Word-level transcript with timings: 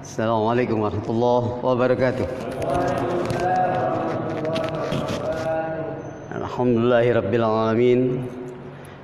Assalamualaikum 0.00 0.80
warahmatullahi 0.80 1.60
wabarakatuh. 1.60 2.24
Alhamdulillahirabbil. 6.40 7.44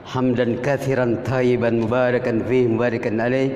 Hamdan 0.09 0.57
katsiran 0.65 1.21
tayyiban 1.21 1.85
mubarakan 1.85 2.41
fihi 2.49 2.73
mubarakan 2.73 3.21
alaih 3.21 3.53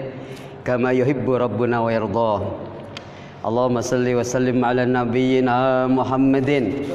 kama 0.69 0.93
yuhibbu 0.93 1.41
rabbuna 1.41 1.81
wa 1.81 1.89
yardah. 1.89 2.45
Allahumma 3.41 3.81
salli 3.81 4.13
wa 4.13 4.21
sallim 4.21 4.61
ala 4.61 4.85
nabiyyina 4.85 5.89
Muhammadin 5.89 6.93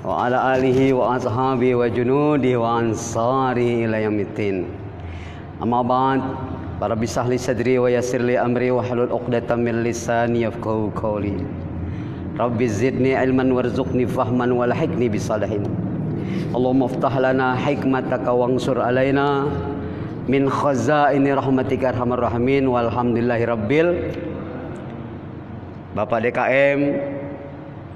wa 0.00 0.24
ala 0.24 0.56
alihi 0.56 0.96
wa 0.96 1.20
ashabihi 1.20 1.76
wa 1.76 1.84
junudi 1.84 2.56
wa 2.56 2.80
ansari 2.80 3.84
ila 3.84 4.00
yaumiddin. 4.00 4.64
Ba'd 6.80 6.88
Para 6.88 6.96
bisahli 6.96 7.36
sadri 7.36 7.76
wa 7.76 7.92
yassirli 7.92 8.40
amri 8.40 8.72
wa 8.72 8.80
halul 8.80 9.12
uqdatan 9.12 9.60
min 9.60 9.84
lisani 9.84 10.48
yafqahu 10.48 10.88
qawli. 10.96 11.36
Rabbi 12.40 12.66
zidni 12.72 13.12
ilman 13.12 13.52
warzuqni 13.52 14.08
fahman 14.08 14.48
walhiqni 14.56 15.12
bisalihin. 15.12 15.68
Allahumma 16.56 16.88
iftah 16.88 17.12
lana 17.20 17.52
hikmataka 17.52 18.32
wansur 18.32 18.80
alaina 18.80 19.44
min 20.24 20.48
khazaini 20.48 21.36
rahmatika 21.36 21.92
arhamar 21.92 22.32
rahimin 22.32 22.64
walhamdulillahi 22.64 23.44
rabbil 23.44 23.88
Bapak 25.90 26.22
DKM 26.22 26.80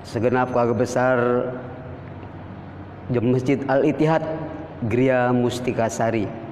segenap 0.03 0.51
keluarga 0.51 0.75
besar 0.75 1.19
Masjid 3.09 3.63
Al 3.71 3.87
Ittihad 3.87 4.27
Gria 4.91 5.31
Mustika 5.31 5.87
Sari 5.87 6.44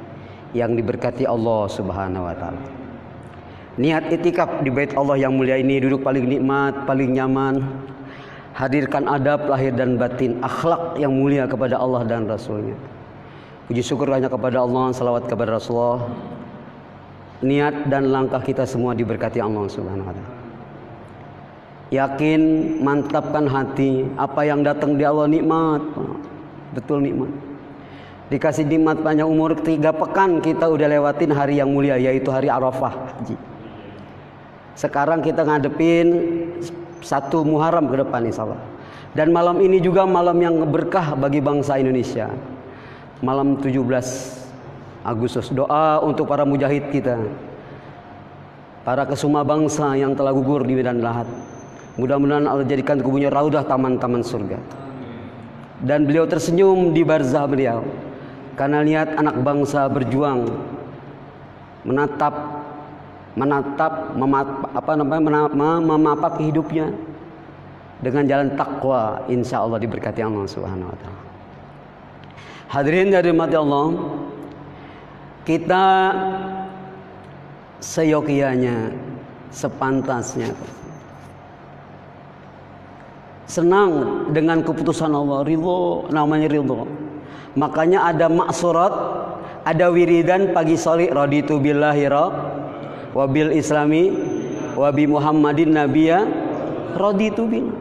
yang 0.52 0.76
diberkati 0.76 1.24
Allah 1.24 1.68
Subhanahu 1.68 2.28
wa 2.28 2.36
taala. 2.36 2.62
Niat 3.80 4.12
itikaf 4.12 4.60
di 4.60 4.68
bait 4.68 4.92
Allah 4.92 5.16
yang 5.16 5.32
mulia 5.32 5.56
ini 5.56 5.80
duduk 5.80 6.04
paling 6.04 6.28
nikmat, 6.28 6.84
paling 6.84 7.16
nyaman. 7.16 7.64
Hadirkan 8.52 9.08
adab 9.08 9.48
lahir 9.48 9.72
dan 9.72 9.96
batin, 9.96 10.36
akhlak 10.44 11.00
yang 11.00 11.16
mulia 11.16 11.48
kepada 11.48 11.80
Allah 11.80 12.04
dan 12.04 12.28
Rasulnya. 12.28 12.76
Puji 13.64 13.80
syukur 13.80 14.12
hanya 14.12 14.28
kepada 14.28 14.60
Allah, 14.60 14.92
salawat 14.92 15.24
kepada 15.24 15.56
Rasulullah. 15.56 16.04
Niat 17.40 17.88
dan 17.88 18.12
langkah 18.12 18.44
kita 18.44 18.68
semua 18.68 18.92
diberkati 18.92 19.40
Allah 19.40 19.64
Subhanahu 19.72 20.04
wa 20.04 20.12
taala. 20.12 20.32
Yakin, 21.92 22.40
mantapkan 22.84 23.48
hati, 23.48 24.04
apa 24.20 24.44
yang 24.44 24.60
datang 24.60 25.00
di 25.00 25.04
Allah 25.08 25.28
nikmat. 25.32 25.80
Betul 26.76 27.08
nikmat. 27.08 27.51
Dikasih 28.32 28.64
nikmat 28.64 29.04
panjang 29.04 29.28
umur 29.28 29.52
tiga 29.60 29.92
pekan 29.92 30.40
kita 30.40 30.64
udah 30.64 30.88
lewatin 30.88 31.36
hari 31.36 31.60
yang 31.60 31.68
mulia 31.68 32.00
yaitu 32.00 32.32
hari 32.32 32.48
Arafah 32.48 33.12
haji. 33.20 33.36
Sekarang 34.72 35.20
kita 35.20 35.44
ngadepin 35.44 36.08
satu 37.04 37.44
Muharram 37.44 37.92
ke 37.92 38.00
depan 38.00 38.24
insya 38.24 38.48
Allah. 38.48 38.56
Dan 39.12 39.36
malam 39.36 39.60
ini 39.60 39.84
juga 39.84 40.08
malam 40.08 40.40
yang 40.40 40.64
berkah 40.64 41.12
bagi 41.12 41.44
bangsa 41.44 41.76
Indonesia. 41.76 42.32
Malam 43.20 43.60
17 43.60 43.84
Agustus 45.04 45.52
doa 45.52 46.00
untuk 46.00 46.24
para 46.24 46.48
mujahid 46.48 46.88
kita. 46.88 47.20
Para 48.80 49.04
kesuma 49.04 49.44
bangsa 49.44 49.92
yang 49.92 50.16
telah 50.16 50.32
gugur 50.32 50.64
di 50.64 50.72
medan 50.72 51.04
lahat. 51.04 51.28
Mudah-mudahan 52.00 52.48
Allah 52.48 52.64
jadikan 52.64 52.96
kubunya 53.04 53.28
raudah 53.28 53.68
taman-taman 53.68 54.24
surga. 54.24 54.56
Dan 55.84 56.08
beliau 56.08 56.24
tersenyum 56.24 56.96
di 56.96 57.04
barzah 57.04 57.44
beliau 57.44 57.84
karena 58.54 58.84
lihat 58.84 59.16
anak 59.16 59.40
bangsa 59.40 59.88
berjuang 59.88 60.48
menatap 61.82 62.34
menatap 63.32 64.12
memat, 64.12 64.48
apa 64.76 64.92
namanya 64.92 65.48
memapak 65.80 66.36
hidupnya 66.44 66.92
dengan 68.04 68.28
jalan 68.28 68.48
takwa 68.58 69.24
insya 69.30 69.64
Allah 69.64 69.80
diberkati 69.80 70.20
Allah 70.20 70.44
Subhanahu 70.44 70.90
wa 70.90 70.98
taala. 71.00 71.22
Hadirin 72.68 73.08
dari 73.08 73.32
mati 73.32 73.56
Allah 73.56 73.88
kita 75.48 75.86
seyokianya 77.82 78.92
sepantasnya 79.52 80.52
senang 83.48 84.24
dengan 84.32 84.64
keputusan 84.64 85.12
Allah 85.12 85.44
ridho 85.44 86.08
namanya 86.08 86.48
ridho 86.48 86.88
Makanya 87.52 88.08
ada 88.08 88.32
maksurat, 88.32 88.92
ada 89.68 89.92
wiridan 89.92 90.56
pagi 90.56 90.80
soli 90.80 91.12
raditu 91.12 91.60
billahi 91.60 92.08
wa 93.12 93.24
bil 93.28 93.52
islami 93.52 94.08
wa 94.72 94.88
bi 94.88 95.04
Muhammadin 95.04 95.76
nabiyya 95.76 96.24
raditu 96.96 97.44
billah. 97.44 97.80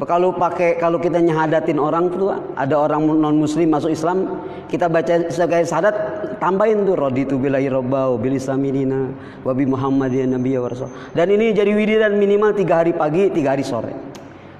Kalau 0.00 0.32
pakai 0.32 0.80
kalau 0.80 0.96
kita 0.96 1.20
nyahadatin 1.20 1.76
orang 1.76 2.08
tuh 2.08 2.32
ada 2.56 2.72
orang 2.72 3.04
non 3.04 3.36
muslim 3.36 3.68
masuk 3.68 3.92
Islam 3.92 4.48
kita 4.64 4.88
baca 4.88 5.28
sebagai 5.28 5.68
syahadat 5.68 5.94
tambahin 6.40 6.88
tuh 6.88 6.96
raditu 6.96 7.36
billahi 7.36 7.68
rabba 7.68 8.08
wa 8.08 8.16
bil 8.16 8.32
islami 8.32 8.72
dina 8.72 9.12
wa 9.44 9.52
bi 9.52 9.68
Muhammadin 9.68 10.32
nabiyya 10.32 10.64
wa. 10.64 10.72
Dan 11.12 11.26
ini 11.36 11.52
jadi 11.52 11.76
wiridan 11.76 12.16
minimal 12.16 12.56
tiga 12.56 12.80
hari 12.80 12.96
pagi, 12.96 13.28
tiga 13.28 13.52
hari 13.52 13.66
sore. 13.66 13.92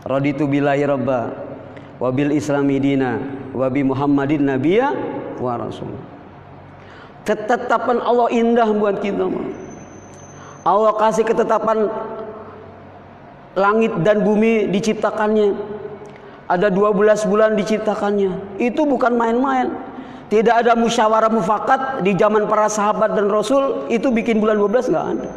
Raditu 0.04 0.44
billahi 0.44 0.84
rabba 0.84 1.20
wabil 2.00 2.32
islami 2.32 2.80
dina 2.80 3.20
wabi 3.54 3.82
muhammadin 3.86 4.46
nabiya 4.46 4.94
wa 5.38 5.56
rasul. 5.58 5.90
Ketetapan 7.24 8.00
Allah 8.00 8.28
indah 8.32 8.68
buat 8.72 8.98
kita 8.98 9.28
Allah 10.64 10.92
kasih 10.96 11.24
ketetapan 11.24 11.88
langit 13.56 13.92
dan 14.04 14.20
bumi 14.24 14.68
diciptakannya. 14.68 15.56
Ada 16.50 16.68
12 16.68 17.30
bulan 17.30 17.54
diciptakannya. 17.54 18.58
Itu 18.58 18.84
bukan 18.84 19.14
main-main. 19.14 19.70
Tidak 20.30 20.62
ada 20.62 20.78
musyawarah 20.78 21.30
mufakat 21.30 22.06
di 22.06 22.14
zaman 22.14 22.46
para 22.46 22.70
sahabat 22.70 23.18
dan 23.18 23.26
rasul 23.26 23.86
itu 23.90 24.14
bikin 24.14 24.38
bulan 24.38 24.58
12 24.58 24.90
nggak 24.94 25.06
ada. 25.16 25.28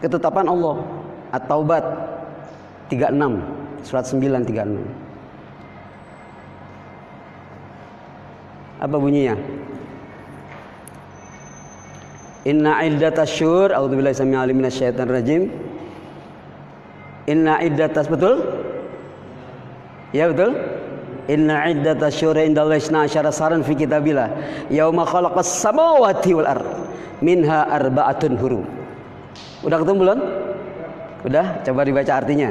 Ketetapan 0.00 0.46
Allah. 0.48 0.76
At-Taubat 1.30 1.84
36 2.90 3.60
Surat 3.86 4.04
936. 4.04 5.09
Apa 8.80 8.96
bunyinya? 8.96 9.36
Inna 12.48 12.80
iddatas 12.80 13.36
syur 13.36 13.68
A'udzubillahi 13.68 14.16
sami'alim 14.16 14.56
minasyaitonir 14.56 15.12
rajim 15.12 15.42
Inna 17.28 17.60
iddatas 17.60 18.08
betul? 18.08 18.40
Ya 20.16 20.32
betul? 20.32 20.56
Inna 21.28 21.68
iddatas 21.68 22.16
syur 22.16 22.34
indallahi 22.40 22.80
isna 22.80 23.04
asyara 23.04 23.28
saran 23.30 23.60
fi 23.60 23.76
kitabillah 23.76 24.32
yauma 24.72 25.04
khalaqas 25.04 25.46
samawati 25.60 26.32
wal 26.32 26.48
ard 26.48 26.66
minha 27.20 27.68
arba'atun 27.68 28.34
hurum. 28.40 28.64
Udah 29.60 29.76
ketemu 29.84 29.98
belum? 30.00 30.20
Udah? 31.28 31.46
Coba 31.62 31.84
dibaca 31.84 32.12
artinya. 32.24 32.48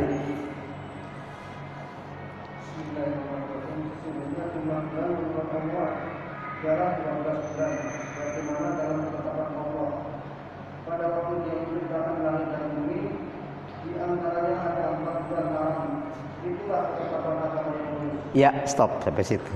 Ya, 18.34 18.54
stop 18.70 19.02
sampai 19.02 19.26
situ. 19.26 19.54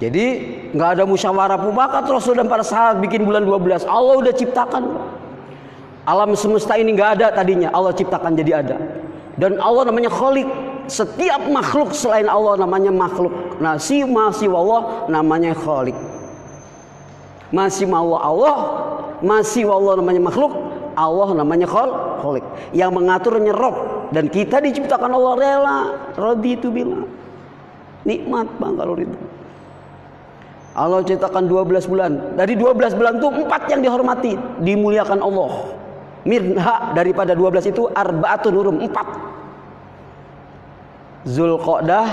Jadi 0.00 0.24
nggak 0.72 0.90
ada 0.96 1.04
musyawarah 1.04 1.60
mufakat 1.60 2.08
Rasul 2.08 2.40
dan 2.40 2.48
para 2.48 2.64
sahabat 2.64 3.04
bikin 3.04 3.24
bulan 3.28 3.44
12. 3.44 3.84
Allah 3.84 4.14
udah 4.16 4.32
ciptakan. 4.32 4.84
Alam 6.08 6.32
semesta 6.32 6.80
ini 6.80 6.96
nggak 6.96 7.10
ada 7.20 7.26
tadinya, 7.36 7.68
Allah 7.68 7.92
ciptakan 7.92 8.32
jadi 8.32 8.64
ada. 8.64 8.76
Dan 9.36 9.60
Allah 9.60 9.92
namanya 9.92 10.08
Khalik. 10.08 10.48
Setiap 10.90 11.46
makhluk 11.46 11.94
selain 11.94 12.26
Allah 12.26 12.58
namanya 12.58 12.90
makhluk. 12.90 13.30
Nah, 13.62 13.78
si 13.78 14.02
masih 14.02 14.50
Allah 14.50 15.06
namanya 15.06 15.54
Khalik. 15.54 15.94
Masih 17.52 17.86
mau 17.86 18.16
Allah, 18.16 18.56
masih 19.22 19.68
Allah 19.68 20.00
namanya 20.00 20.22
makhluk, 20.32 20.52
Allah 20.96 21.28
namanya 21.36 21.68
Khalik. 21.68 22.42
Yang 22.72 22.90
mengaturnya 22.90 23.52
Rob 23.52 24.08
dan 24.10 24.26
kita 24.32 24.58
diciptakan 24.58 25.12
Allah 25.12 25.34
rela. 25.36 25.78
Rodi 26.18 26.58
itu 26.58 26.72
bilang. 26.72 27.19
Nikmat 28.10 28.58
bang 28.58 28.74
kalau 28.74 28.98
itu. 28.98 29.18
Allah 30.74 31.02
ciptakan 31.06 31.46
12 31.46 31.86
bulan. 31.86 32.12
Dari 32.34 32.58
12 32.58 32.98
bulan 32.98 33.22
itu 33.22 33.28
empat 33.30 33.62
yang 33.70 33.80
dihormati, 33.86 34.34
dimuliakan 34.62 35.22
Allah. 35.22 35.50
Mirha 36.26 36.94
daripada 36.94 37.32
12 37.38 37.70
itu 37.70 37.86
arbaatun 37.90 38.52
hurum, 38.54 38.76
empat. 38.82 39.06
Zulqa'dah, 41.26 42.06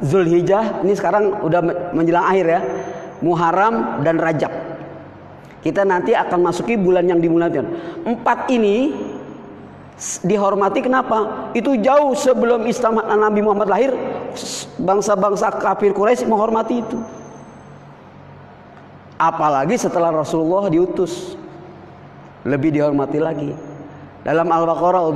Zulhijjah, 0.00 0.84
ini 0.86 0.94
sekarang 0.94 1.42
udah 1.42 1.60
menjelang 1.92 2.24
akhir 2.24 2.46
ya. 2.46 2.60
Muharram 3.18 4.04
dan 4.06 4.16
Rajab. 4.16 4.52
Kita 5.58 5.82
nanti 5.82 6.14
akan 6.14 6.38
masuki 6.38 6.78
bulan 6.78 7.02
yang 7.10 7.18
dimuliakan. 7.18 7.66
Empat 8.06 8.46
ini 8.54 8.94
dihormati 10.22 10.80
kenapa? 10.80 11.50
Itu 11.52 11.74
jauh 11.78 12.14
sebelum 12.14 12.64
Islam 12.70 13.02
Nabi 13.02 13.42
Muhammad 13.42 13.68
lahir, 13.68 13.90
bangsa-bangsa 14.78 15.50
kafir 15.58 15.90
Quraisy 15.90 16.26
menghormati 16.26 16.80
itu. 16.80 16.98
Apalagi 19.18 19.74
setelah 19.74 20.14
Rasulullah 20.14 20.70
diutus, 20.70 21.34
lebih 22.46 22.70
dihormati 22.70 23.18
lagi. 23.18 23.50
Dalam 24.22 24.46
Al-Baqarah, 24.46 25.10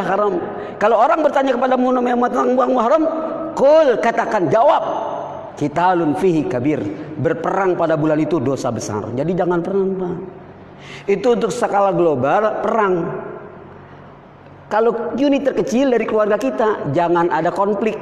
haram. 0.00 0.32
Kalau 0.78 0.96
orang 0.96 1.20
bertanya 1.20 1.52
kepada 1.58 1.74
Muhammad 1.76 2.30
tentang 2.32 2.54
haram, 2.80 3.02
kul 3.52 3.88
katakan 4.00 4.46
jawab 4.48 4.82
Kitalun 5.58 6.14
fihi 6.14 6.46
kabir. 6.46 6.78
Berperang 7.18 7.74
pada 7.74 7.98
bulan 7.98 8.22
itu 8.22 8.38
dosa 8.38 8.70
besar. 8.70 9.10
Jadi 9.10 9.34
jangan 9.34 9.58
perang, 9.58 9.90
Pak. 9.98 10.16
Itu 11.08 11.34
untuk 11.34 11.50
skala 11.52 11.92
global 11.94 12.60
perang. 12.60 12.94
Kalau 14.68 15.16
unit 15.16 15.48
terkecil 15.48 15.88
dari 15.88 16.04
keluarga 16.04 16.36
kita, 16.36 16.92
jangan 16.92 17.32
ada 17.32 17.48
konflik. 17.48 17.96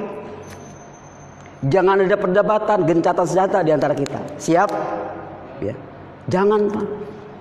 Jangan 1.66 2.02
ada 2.02 2.18
perdebatan, 2.18 2.82
gencatan 2.84 3.26
senjata 3.26 3.58
di 3.62 3.70
antara 3.70 3.94
kita. 3.94 4.18
Siap? 4.34 4.70
Ya. 5.62 5.74
Jangan, 6.26 6.66
Pak. 6.68 6.86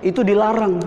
Itu 0.06 0.22
dilarang. 0.22 0.78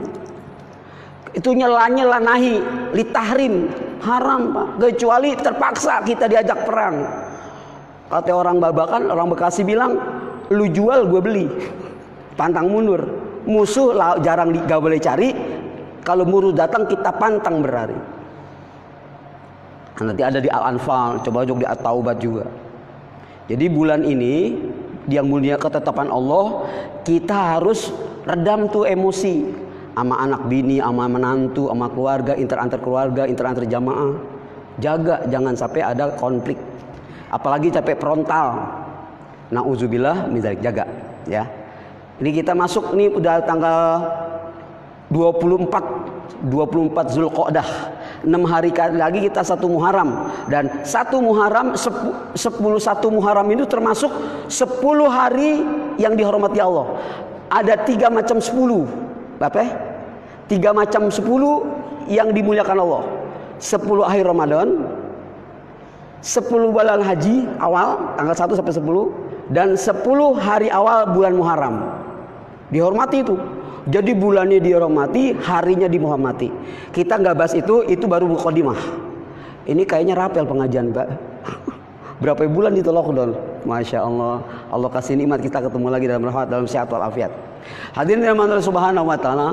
Itu 1.36 1.52
nyelanya 1.52 2.18
lanahi, 2.18 2.64
litahrim, 2.96 3.70
haram, 4.02 4.56
Pak. 4.56 4.68
Kecuali 4.88 5.36
terpaksa 5.36 6.00
kita 6.08 6.32
diajak 6.32 6.64
perang. 6.64 6.96
Kata 8.10 8.32
orang 8.34 8.58
babakan, 8.58 9.14
orang 9.14 9.30
Bekasi 9.36 9.62
bilang, 9.68 10.00
lu 10.50 10.66
jual 10.72 11.06
gue 11.12 11.22
beli. 11.22 11.48
Pantang 12.40 12.72
mundur. 12.72 13.29
Musuh 13.50 13.98
jarang 14.22 14.54
gak 14.54 14.78
boleh 14.78 15.02
cari. 15.02 15.34
Kalau 16.06 16.24
muruh 16.24 16.54
datang 16.54 16.86
kita 16.86 17.10
pantang 17.18 17.66
berlari. 17.66 17.98
Nah, 20.00 20.16
nanti 20.16 20.24
ada 20.24 20.40
di 20.40 20.48
Al-Anfal, 20.48 21.20
coba 21.28 21.44
coba 21.44 21.60
di 21.60 21.68
At-Taubat 21.68 22.18
juga. 22.24 22.48
Jadi 23.52 23.66
bulan 23.68 24.08
ini 24.08 24.56
yang 25.12 25.28
mulia 25.28 25.60
ketetapan 25.60 26.08
Allah, 26.08 26.70
kita 27.04 27.58
harus 27.58 27.92
redam 28.24 28.72
tuh 28.72 28.88
emosi 28.88 29.44
sama 29.92 30.24
anak 30.24 30.48
bini, 30.48 30.80
sama 30.80 31.12
menantu, 31.12 31.68
sama 31.68 31.92
keluarga, 31.92 32.32
inter 32.40 32.56
antar 32.64 32.80
keluarga, 32.80 33.28
inter 33.28 33.44
antar 33.44 33.68
jamaah. 33.68 34.16
Jaga 34.80 35.28
jangan 35.28 35.60
sampai 35.60 35.84
ada 35.84 36.16
konflik 36.16 36.56
apalagi 37.28 37.68
capek 37.68 38.00
frontal. 38.00 38.48
Nauzubillah 39.50 40.30
minzalik 40.30 40.62
jaga 40.62 40.86
ya. 41.26 41.59
Ini 42.20 42.30
kita 42.36 42.52
masuk 42.52 42.92
nih 43.00 43.16
udah 43.16 43.48
tanggal 43.48 43.80
24 45.08 46.44
24 46.52 47.16
Zulqa'dah. 47.16 47.68
6 48.20 48.36
hari 48.44 48.76
lagi 49.00 49.32
kita 49.32 49.40
satu 49.40 49.72
Muharram 49.72 50.28
dan 50.52 50.84
satu 50.84 51.24
Muharram 51.24 51.72
10 51.72 52.36
satu 52.84 53.08
Muharram 53.08 53.48
itu 53.48 53.64
termasuk 53.64 54.12
10 54.52 54.84
hari 55.08 55.64
yang 55.96 56.20
dihormati 56.20 56.60
Allah. 56.60 57.00
Ada 57.48 57.88
tiga 57.88 58.12
macam 58.12 58.44
10. 58.44 59.40
Bapak? 59.40 59.72
Tiga 60.52 60.76
macam 60.76 61.08
10 61.08 61.24
yang 62.12 62.36
dimuliakan 62.36 62.78
Allah. 62.84 63.04
10 63.60 63.80
akhir 64.04 64.24
Ramadan, 64.28 64.68
10 66.20 66.76
bulan 66.76 67.00
haji 67.00 67.48
awal 67.64 68.16
tanggal 68.20 68.36
1 68.36 68.60
sampai 68.60 68.76
10 68.76 69.56
dan 69.56 69.80
10 69.80 69.96
hari 70.36 70.68
awal 70.68 71.08
bulan 71.16 71.34
Muharram. 71.40 71.76
Dihormati 72.70 73.18
itu. 73.26 73.36
Jadi 73.90 74.14
bulannya 74.14 74.62
dihormati, 74.62 75.34
harinya 75.42 75.90
dihormati. 75.90 76.54
Kita 76.94 77.18
nggak 77.18 77.36
bahas 77.36 77.54
itu, 77.58 77.82
itu 77.90 78.06
baru 78.06 78.30
mukadimah. 78.30 78.78
Ini 79.66 79.82
kayaknya 79.86 80.14
rapel 80.14 80.46
pengajian, 80.46 80.94
Pak. 80.94 81.08
Berapa 82.22 82.46
bulan 82.46 82.78
itu 82.78 82.94
lockdown? 82.94 83.34
Masya 83.66 84.06
Allah. 84.06 84.46
Allah 84.70 84.90
kasih 84.94 85.18
nikmat 85.18 85.42
kita 85.42 85.64
ketemu 85.64 85.88
lagi 85.90 86.06
dalam 86.06 86.24
rahmat, 86.28 86.48
dalam 86.52 86.68
sehat 86.70 86.92
walafiat. 86.92 87.32
Hadirin 87.98 88.22
yang 88.22 88.38
Allah 88.38 88.62
subhanahu 88.62 89.10
wa 89.10 89.18
ta'ala. 89.18 89.50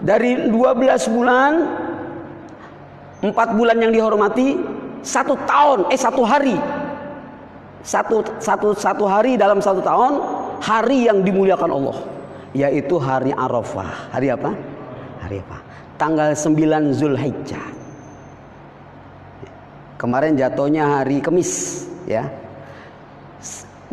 Dari 0.00 0.48
12 0.48 1.12
bulan, 1.12 1.52
4 3.20 3.32
bulan 3.56 3.76
yang 3.80 3.92
dihormati, 3.92 4.56
satu 5.00 5.36
tahun, 5.48 5.88
eh 5.92 6.00
satu 6.00 6.22
hari. 6.24 6.56
Satu, 7.80 8.20
satu, 8.40 8.76
satu 8.76 9.04
hari 9.08 9.40
dalam 9.40 9.60
satu 9.60 9.80
tahun, 9.80 10.12
hari 10.60 11.08
yang 11.08 11.24
dimuliakan 11.24 11.70
Allah. 11.72 12.19
Yaitu 12.52 12.98
hari 12.98 13.30
Arafah. 13.34 14.10
Hari 14.14 14.28
apa? 14.34 14.50
Hari 15.22 15.38
apa? 15.42 15.58
Tanggal 16.00 16.34
9 16.34 16.96
Zulhijjah. 16.96 17.66
Kemarin 20.00 20.32
jatuhnya 20.34 21.00
hari 21.00 21.20
Kamis, 21.20 21.84
ya. 22.08 22.24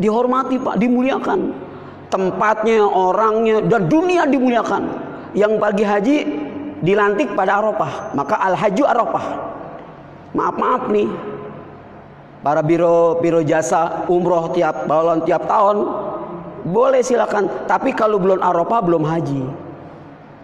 Dihormati 0.00 0.56
Pak, 0.56 0.80
dimuliakan. 0.80 1.52
Tempatnya, 2.08 2.80
orangnya, 2.80 3.60
dan 3.68 3.92
dunia 3.92 4.24
dimuliakan. 4.24 4.88
Yang 5.36 5.52
pagi 5.60 5.84
haji 5.84 6.16
dilantik 6.80 7.36
pada 7.36 7.60
Arafah. 7.60 8.16
Maka 8.16 8.40
Al-Haju 8.40 8.84
Arafah 8.88 9.26
maaf 10.36 10.56
maaf 10.60 10.82
nih 10.92 11.08
para 12.44 12.60
biro 12.60 13.18
biro 13.18 13.40
jasa 13.40 14.04
umroh 14.06 14.52
tiap 14.52 14.84
balon 14.84 15.24
tiap 15.24 15.48
tahun 15.48 15.76
boleh 16.68 17.00
silakan 17.00 17.48
tapi 17.66 17.96
kalau 17.96 18.20
belum 18.20 18.38
Arafah 18.38 18.80
belum 18.84 19.02
haji 19.02 19.42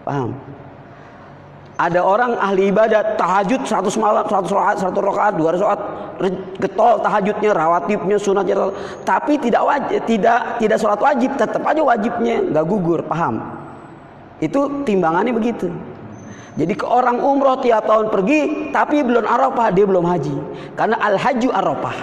paham 0.03 0.33
ada 1.75 1.99
orang 1.99 2.39
ahli 2.39 2.71
ibadah 2.71 3.19
tahajud 3.19 3.67
100 3.67 3.91
malam 3.99 4.23
100 4.23 4.47
rakaat 4.47 4.77
100 4.79 4.95
rakaat 4.95 5.33
200 5.35 5.59
rakaat 5.59 5.81
getol 6.55 6.95
tahajudnya 7.03 7.51
rawatibnya 7.51 8.17
sunatnya 8.17 8.71
tapi 9.03 9.35
tidak 9.37 9.61
wajib 9.61 9.99
tidak 10.07 10.39
tidak 10.57 10.77
sholat 10.79 10.99
wajib 11.03 11.35
tetap 11.35 11.59
aja 11.67 11.83
wajibnya 11.83 12.39
nggak 12.47 12.65
gugur 12.65 13.03
paham 13.03 13.43
itu 14.39 14.87
timbangannya 14.87 15.35
begitu 15.35 15.67
jadi 16.55 16.71
ke 16.71 16.87
orang 16.87 17.19
umroh 17.19 17.59
tiap 17.59 17.83
tahun 17.83 18.07
pergi 18.07 18.71
tapi 18.71 19.03
belum 19.03 19.27
Arafah 19.27 19.75
dia 19.75 19.83
belum 19.83 20.07
haji. 20.07 20.35
Karena 20.79 20.95
al 21.03 21.19
haju 21.19 21.49
Arafah. 21.51 21.97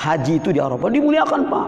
Haji 0.00 0.40
itu 0.40 0.48
di 0.52 0.60
Arafah 0.60 0.88
dimuliakan 0.88 1.40
Pak. 1.44 1.66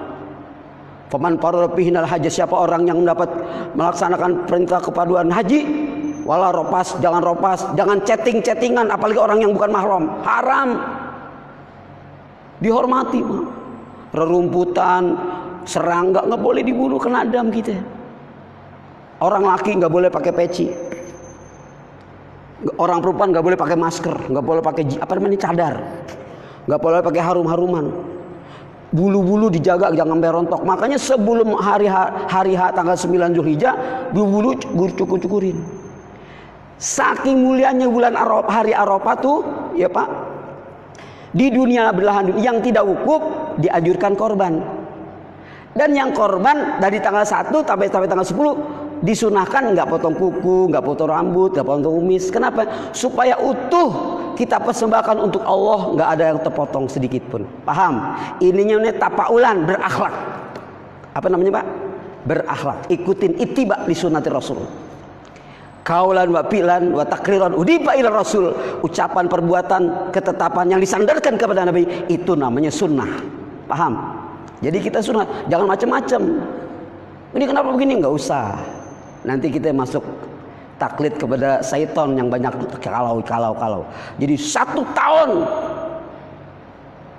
Faman 1.09 1.41
al 1.41 2.09
haji 2.09 2.29
siapa 2.29 2.53
orang 2.53 2.85
yang 2.85 3.01
mendapat 3.01 3.33
melaksanakan 3.73 4.45
perintah 4.45 4.77
kepaduan 4.77 5.33
haji 5.33 5.65
wala 6.29 6.53
ropas 6.53 7.01
jangan 7.01 7.25
ropas 7.25 7.65
jangan 7.73 7.97
chatting 8.05 8.45
chattingan 8.45 8.93
apalagi 8.93 9.17
orang 9.17 9.41
yang 9.41 9.57
bukan 9.57 9.73
mahram. 9.73 10.05
Haram. 10.21 10.69
Dihormati 12.61 13.23
Pak. 13.25 13.45
rerumputan 14.09 15.15
serangga 15.69 16.25
nggak 16.25 16.41
boleh 16.41 16.61
dibunuh 16.65 17.01
kena 17.01 17.25
dam 17.29 17.49
kita. 17.53 17.77
Orang 19.21 19.45
laki 19.49 19.77
nggak 19.81 19.93
boleh 19.93 20.09
pakai 20.13 20.33
peci. 20.33 20.67
Orang 22.75 22.99
perempuan 22.99 23.31
nggak 23.31 23.45
boleh 23.45 23.59
pakai 23.59 23.79
masker, 23.79 24.17
nggak 24.29 24.45
boleh 24.45 24.63
pakai 24.65 24.99
apa 24.99 25.13
namanya 25.15 25.39
cadar, 25.47 25.75
nggak 26.67 26.81
boleh 26.83 27.01
pakai 27.07 27.23
harum-haruman. 27.23 28.18
Bulu-bulu 28.89 29.53
dijaga 29.53 29.93
jangan 29.93 30.17
sampai 30.17 30.33
rontok. 30.33 30.61
Makanya 30.65 30.97
sebelum 30.97 31.61
hari 31.61 31.93
hari 31.93 32.57
H 32.57 32.73
tanggal 32.73 32.97
9 32.97 33.37
Zulhijjah, 33.37 33.75
bulu-bulu 34.17 34.57
cukur-cukurin. 34.97 35.61
Saking 36.79 37.43
mulianya 37.43 37.91
bulan 37.91 38.17
Arafah, 38.17 38.55
hari 38.65 38.73
Arafah 38.73 39.17
tuh, 39.21 39.39
ya 39.77 39.91
Pak, 39.93 40.09
di 41.37 41.53
dunia 41.53 41.93
belahan 41.93 42.39
yang 42.41 42.65
tidak 42.65 42.87
wukuf 42.87 43.21
diajurkan 43.61 44.17
korban. 44.17 44.63
Dan 45.77 45.93
yang 45.93 46.17
korban 46.17 46.81
dari 46.81 46.97
tanggal 46.99 47.29
1 47.29 47.53
sampai 47.53 47.87
sampai 47.93 48.09
tanggal 48.09 48.25
10 48.25 49.05
disunahkan 49.05 49.79
nggak 49.79 49.87
potong 49.87 50.17
kuku, 50.17 50.73
nggak 50.73 50.83
potong 50.83 51.13
rambut, 51.13 51.55
nggak 51.55 51.67
potong 51.67 51.85
kumis. 51.87 52.33
Kenapa? 52.33 52.91
Supaya 52.91 53.39
utuh 53.39 54.18
kita 54.39 54.63
persembahkan 54.63 55.19
untuk 55.19 55.43
Allah, 55.43 55.99
nggak 55.99 56.09
ada 56.15 56.25
yang 56.31 56.39
terpotong 56.39 56.87
sedikit 56.87 57.27
pun. 57.27 57.43
Paham? 57.67 58.15
Ininya 58.39 58.79
ini 58.87 58.95
tapaulan 58.95 59.67
berakhlak. 59.67 60.15
Apa 61.11 61.27
namanya 61.27 61.59
pak? 61.59 61.67
Berakhlak. 62.23 62.79
Ikutin 62.87 63.35
itiba 63.43 63.83
di 63.83 63.99
sunati 63.99 64.31
Rasul. 64.31 64.63
Kaulan 65.83 66.31
wa 66.31 66.47
fi'lan 66.47 66.95
wa 66.95 67.03
takriran 67.03 67.59
ila 67.59 68.11
Rasul. 68.15 68.55
Ucapan 68.87 69.27
perbuatan 69.27 70.15
ketetapan 70.15 70.71
yang 70.71 70.79
disandarkan 70.79 71.35
kepada 71.35 71.67
Nabi 71.67 72.07
itu 72.07 72.39
namanya 72.39 72.71
sunnah. 72.71 73.11
Paham? 73.67 74.23
Jadi 74.63 74.79
kita 74.79 75.03
sunnah, 75.03 75.27
jangan 75.51 75.67
macam-macam. 75.67 76.23
Ini 77.35 77.43
kenapa 77.43 77.75
begini? 77.75 77.99
Nggak 77.99 78.15
usah. 78.15 78.55
Nanti 79.27 79.51
kita 79.51 79.75
masuk 79.75 80.28
taklid 80.79 81.19
kepada 81.19 81.61
syaitan 81.61 82.15
yang 82.15 82.31
banyak 82.31 82.55
kalau 82.81 83.21
kalau 83.27 83.53
kalau. 83.59 83.83
Jadi 84.17 84.35
satu 84.39 84.87
tahun 84.95 85.31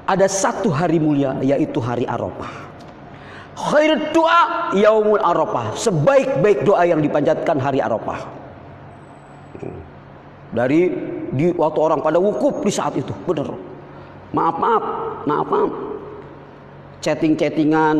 ada 0.09 0.25
satu 0.25 0.73
hari 0.73 0.97
mulia 0.97 1.37
yaitu 1.43 1.77
hari 1.83 2.07
Arafah. 2.07 2.69
Khair 3.59 4.15
doa 4.15 4.71
yaumul 4.71 5.19
arafah. 5.19 5.75
Sebaik-baik 5.75 6.63
doa 6.63 6.87
yang 6.87 7.03
dipanjatkan 7.03 7.59
hari 7.59 7.83
arafah. 7.83 8.23
Dari 10.55 10.81
di 11.35 11.51
waktu 11.53 11.79
orang 11.83 11.99
pada 11.99 12.17
wukuf 12.17 12.63
di 12.63 12.71
saat 12.71 12.95
itu, 12.95 13.11
benar. 13.27 13.51
Maaf 14.31 14.55
maaf, 14.57 14.83
maaf 15.27 15.47
maaf. 15.51 15.71
Chatting-chattingan, 17.03 17.95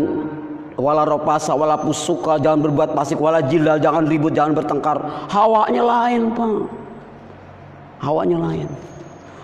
wala 0.80 1.04
ropasa, 1.04 1.52
wala 1.54 1.76
pusuka, 1.76 2.40
jangan 2.40 2.64
berbuat 2.64 2.96
pasik, 2.96 3.20
wala 3.20 3.44
jilal, 3.44 3.78
jangan 3.78 4.08
ribut, 4.08 4.32
jangan 4.32 4.56
bertengkar. 4.56 4.98
Hawanya 5.28 5.84
lain, 5.84 6.32
Pak. 6.32 6.60
Hawanya 8.00 8.38
lain. 8.40 8.68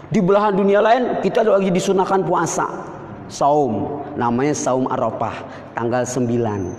Di 0.07 0.23
belahan 0.23 0.55
dunia 0.55 0.79
lain 0.79 1.19
kita 1.19 1.43
lagi 1.43 1.69
disunahkan 1.69 2.23
puasa. 2.23 2.65
Saum, 3.27 4.05
namanya 4.15 4.55
saum 4.55 4.87
Arafah, 4.87 5.43
tanggal 5.75 6.07
9. 6.07 6.71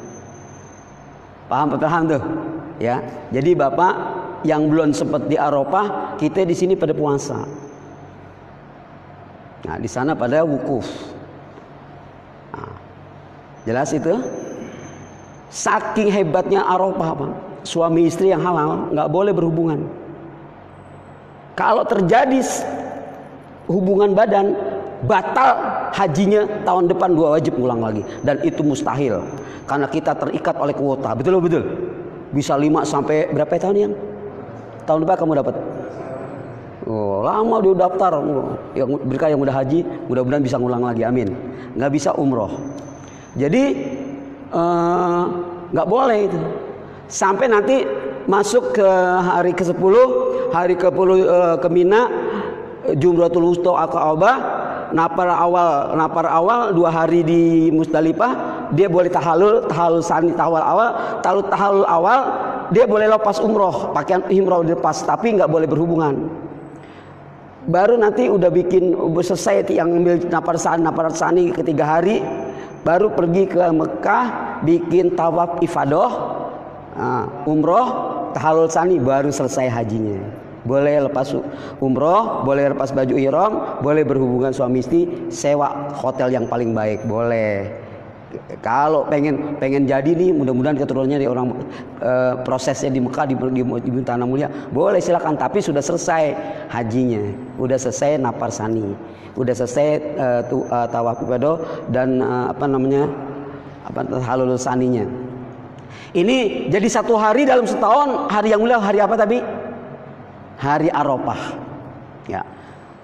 Paham 1.51 1.67
paham 1.77 2.03
tuh? 2.11 2.23
Ya. 2.79 3.03
Jadi 3.35 3.59
Bapak 3.59 3.95
yang 4.47 4.71
belum 4.71 4.95
sempat 4.95 5.27
di 5.27 5.35
Arafah, 5.35 6.17
kita 6.17 6.47
di 6.47 6.55
sini 6.55 6.79
pada 6.79 6.95
puasa. 6.95 7.43
Nah, 9.67 9.77
di 9.83 9.91
sana 9.91 10.15
pada 10.15 10.47
wukuf. 10.47 10.87
Nah, 12.55 12.71
jelas 13.67 13.91
itu? 13.91 14.15
Saking 15.51 16.11
hebatnya 16.11 16.67
Arafah, 16.67 17.11
Pak. 17.15 17.31
Suami 17.67 18.07
istri 18.07 18.31
yang 18.31 18.43
halal 18.43 18.95
nggak 18.95 19.09
boleh 19.11 19.33
berhubungan. 19.35 19.83
Kalau 21.59 21.83
terjadi 21.83 22.39
hubungan 23.67 24.15
badan 24.15 24.55
batal 25.03 25.57
hajinya 25.91 26.47
tahun 26.63 26.87
depan 26.87 27.11
dua 27.17 27.41
wajib 27.41 27.59
ulang 27.59 27.83
lagi. 27.83 28.07
Dan 28.23 28.39
itu 28.47 28.63
mustahil 28.63 29.25
karena 29.67 29.91
kita 29.91 30.15
terikat 30.15 30.55
oleh 30.63 30.75
kuota. 30.77 31.17
Betul 31.19 31.43
betul? 31.43 31.65
Bisa 32.31 32.55
lima 32.55 32.87
sampai 32.87 33.33
berapa 33.35 33.51
tahun 33.59 33.77
yang 33.77 33.93
tahun 34.87 35.03
depan 35.03 35.17
kamu 35.19 35.33
dapat? 35.43 35.55
Oh 36.87 37.27
lama 37.27 37.57
dia 37.65 37.75
daftar. 37.75 38.13
Yang 38.79 38.89
mereka 39.03 39.27
yang 39.27 39.41
udah 39.43 39.55
haji 39.59 39.79
mudah-mudahan 40.07 40.45
bisa 40.45 40.57
ngulang 40.61 40.87
lagi. 40.87 41.03
Amin. 41.03 41.35
Nggak 41.75 41.91
bisa 41.91 42.15
umroh. 42.15 42.53
Jadi 43.35 43.96
nggak 45.73 45.87
uh, 45.87 45.91
boleh 45.91 46.19
itu. 46.31 46.41
Sampai 47.07 47.47
nanti 47.47 47.87
masuk 48.27 48.75
ke 48.75 48.89
hari 49.23 49.55
ke-10 49.55 49.95
hari 50.51 50.75
ke-10 50.75 51.09
uh, 51.27 51.57
ke 51.63 51.69
Mina 51.71 52.11
Jumratul 52.99 53.55
Wusta 53.55 53.71
Aqabah 53.87 54.37
napar 54.95 55.27
awal 55.31 55.95
napar 55.99 56.27
awal 56.31 56.71
dua 56.75 56.91
hari 56.95 57.27
di 57.27 57.71
Musdalifah 57.75 58.33
dia 58.75 58.87
boleh 58.87 59.11
tahalul 59.11 59.67
tahalul 59.67 60.03
sani 60.03 60.31
tahawal 60.35 60.63
awal 60.63 60.89
tahalul 61.23 61.47
tahalul 61.51 61.87
awal 61.87 62.21
dia 62.71 62.87
boleh 62.87 63.07
lepas 63.11 63.39
umroh 63.43 63.95
pakaian 63.95 64.23
umroh 64.31 64.63
dilepas 64.63 65.07
tapi 65.07 65.35
nggak 65.39 65.51
boleh 65.51 65.67
berhubungan. 65.71 66.15
Baru 67.67 67.99
nanti 67.99 68.31
udah 68.31 68.47
bikin 68.47 68.95
selesai 69.11 69.67
yang 69.75 69.91
ambil 69.91 70.23
napar 70.31 70.55
sani 70.55 70.87
napar 70.87 71.11
sani 71.11 71.51
ketiga 71.51 71.99
hari 71.99 72.23
baru 72.87 73.11
pergi 73.11 73.51
ke 73.51 73.59
Mekah 73.59 74.27
bikin 74.63 75.19
tawaf 75.19 75.59
ifadah 75.59 76.13
nah, 76.95 77.27
umroh 77.51 77.87
tahalul 78.31 78.71
sani 78.71 79.03
baru 79.03 79.35
selesai 79.35 79.67
hajinya 79.67 80.47
boleh 80.67 81.07
lepas 81.07 81.31
umroh, 81.79 82.43
boleh 82.43 82.75
lepas 82.75 82.91
baju 82.91 83.15
ihram, 83.15 83.79
boleh 83.87 84.03
berhubungan 84.03 84.51
suami 84.51 84.83
istri, 84.83 85.31
sewa 85.31 85.95
hotel 85.95 86.35
yang 86.35 86.51
paling 86.51 86.75
baik, 86.75 87.07
boleh. 87.07 87.86
Kalau 88.61 89.09
pengen 89.09 89.57
pengen 89.61 89.89
jadi 89.89 90.13
nih, 90.13 90.33
mudah-mudahan 90.33 90.77
keturunannya 90.79 91.19
di 91.23 91.29
orang 91.29 91.57
e, 92.01 92.13
prosesnya 92.43 92.93
di 92.93 93.01
Mekah 93.01 93.27
di, 93.29 93.35
di, 93.35 93.63
di, 93.63 93.91
di 93.91 94.03
tanah 94.05 94.27
mulia, 94.27 94.49
boleh 94.71 95.01
silakan. 95.01 95.37
Tapi 95.37 95.59
sudah 95.61 95.81
selesai 95.81 96.35
hajinya, 96.71 97.23
udah 97.57 97.79
selesai 97.79 98.21
napar 98.21 98.53
sani, 98.53 98.97
udah 99.35 99.55
selesai 99.55 99.89
e, 100.17 100.27
tu, 100.49 100.65
e, 100.65 100.79
tawaf 100.93 101.21
ibadah 101.25 101.57
dan 101.91 102.21
e, 102.21 102.35
apa 102.53 102.65
namanya 102.65 103.09
apa 103.89 104.05
halul 104.25 104.55
saninya. 104.57 105.05
Ini 106.17 106.69
jadi 106.73 106.89
satu 106.89 107.19
hari 107.19 107.45
dalam 107.45 107.69
setahun 107.69 108.33
hari 108.33 108.55
yang 108.55 108.65
mulia 108.65 108.81
hari 108.81 109.03
apa 109.05 109.17
tadi? 109.19 109.67
hari 110.57 110.89
Arafah. 110.89 111.41
Ya. 112.27 112.43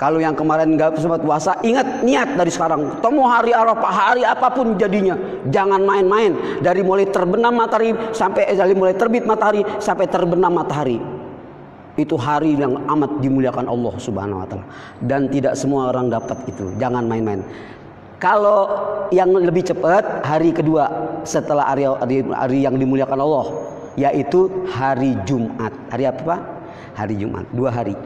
Kalau 0.00 0.18
yang 0.18 0.34
kemarin 0.34 0.74
nggak 0.74 0.98
sempat 0.98 1.22
puasa, 1.22 1.54
ingat 1.62 2.02
niat 2.02 2.34
dari 2.34 2.50
sekarang. 2.50 2.98
Temu 2.98 3.22
hari 3.28 3.54
Arafah, 3.54 3.92
hari 3.92 4.22
apa 4.26 4.50
pun 4.50 4.74
jadinya, 4.74 5.14
jangan 5.52 5.84
main-main. 5.84 6.58
Dari 6.58 6.82
mulai 6.82 7.06
terbenam 7.06 7.54
matahari 7.54 7.94
sampai 8.10 8.50
eh, 8.50 8.56
dari 8.58 8.74
mulai 8.74 8.98
terbit 8.98 9.22
matahari 9.22 9.62
sampai 9.78 10.10
terbenam 10.10 10.50
matahari. 10.50 10.98
Itu 11.94 12.16
hari 12.16 12.56
yang 12.56 12.88
amat 12.88 13.20
dimuliakan 13.20 13.68
Allah 13.68 13.94
Subhanahu 14.00 14.42
wa 14.42 14.46
taala. 14.48 14.66
Dan 14.98 15.28
tidak 15.28 15.54
semua 15.60 15.92
orang 15.92 16.08
dapat 16.08 16.40
itu. 16.48 16.72
Jangan 16.80 17.04
main-main. 17.04 17.44
Kalau 18.16 18.70
yang 19.12 19.34
lebih 19.34 19.66
cepat 19.66 20.24
hari 20.24 20.54
kedua 20.54 20.88
setelah 21.22 21.68
hari, 21.68 21.84
hari, 21.84 22.16
hari 22.32 22.58
yang 22.64 22.74
dimuliakan 22.80 23.18
Allah 23.18 23.46
yaitu 23.98 24.48
hari 24.72 25.14
Jumat. 25.28 25.72
Hari 25.92 26.04
apa 26.08 26.34
hari 26.96 27.14
Jumat, 27.20 27.44
dua 27.52 27.72
hari. 27.72 27.96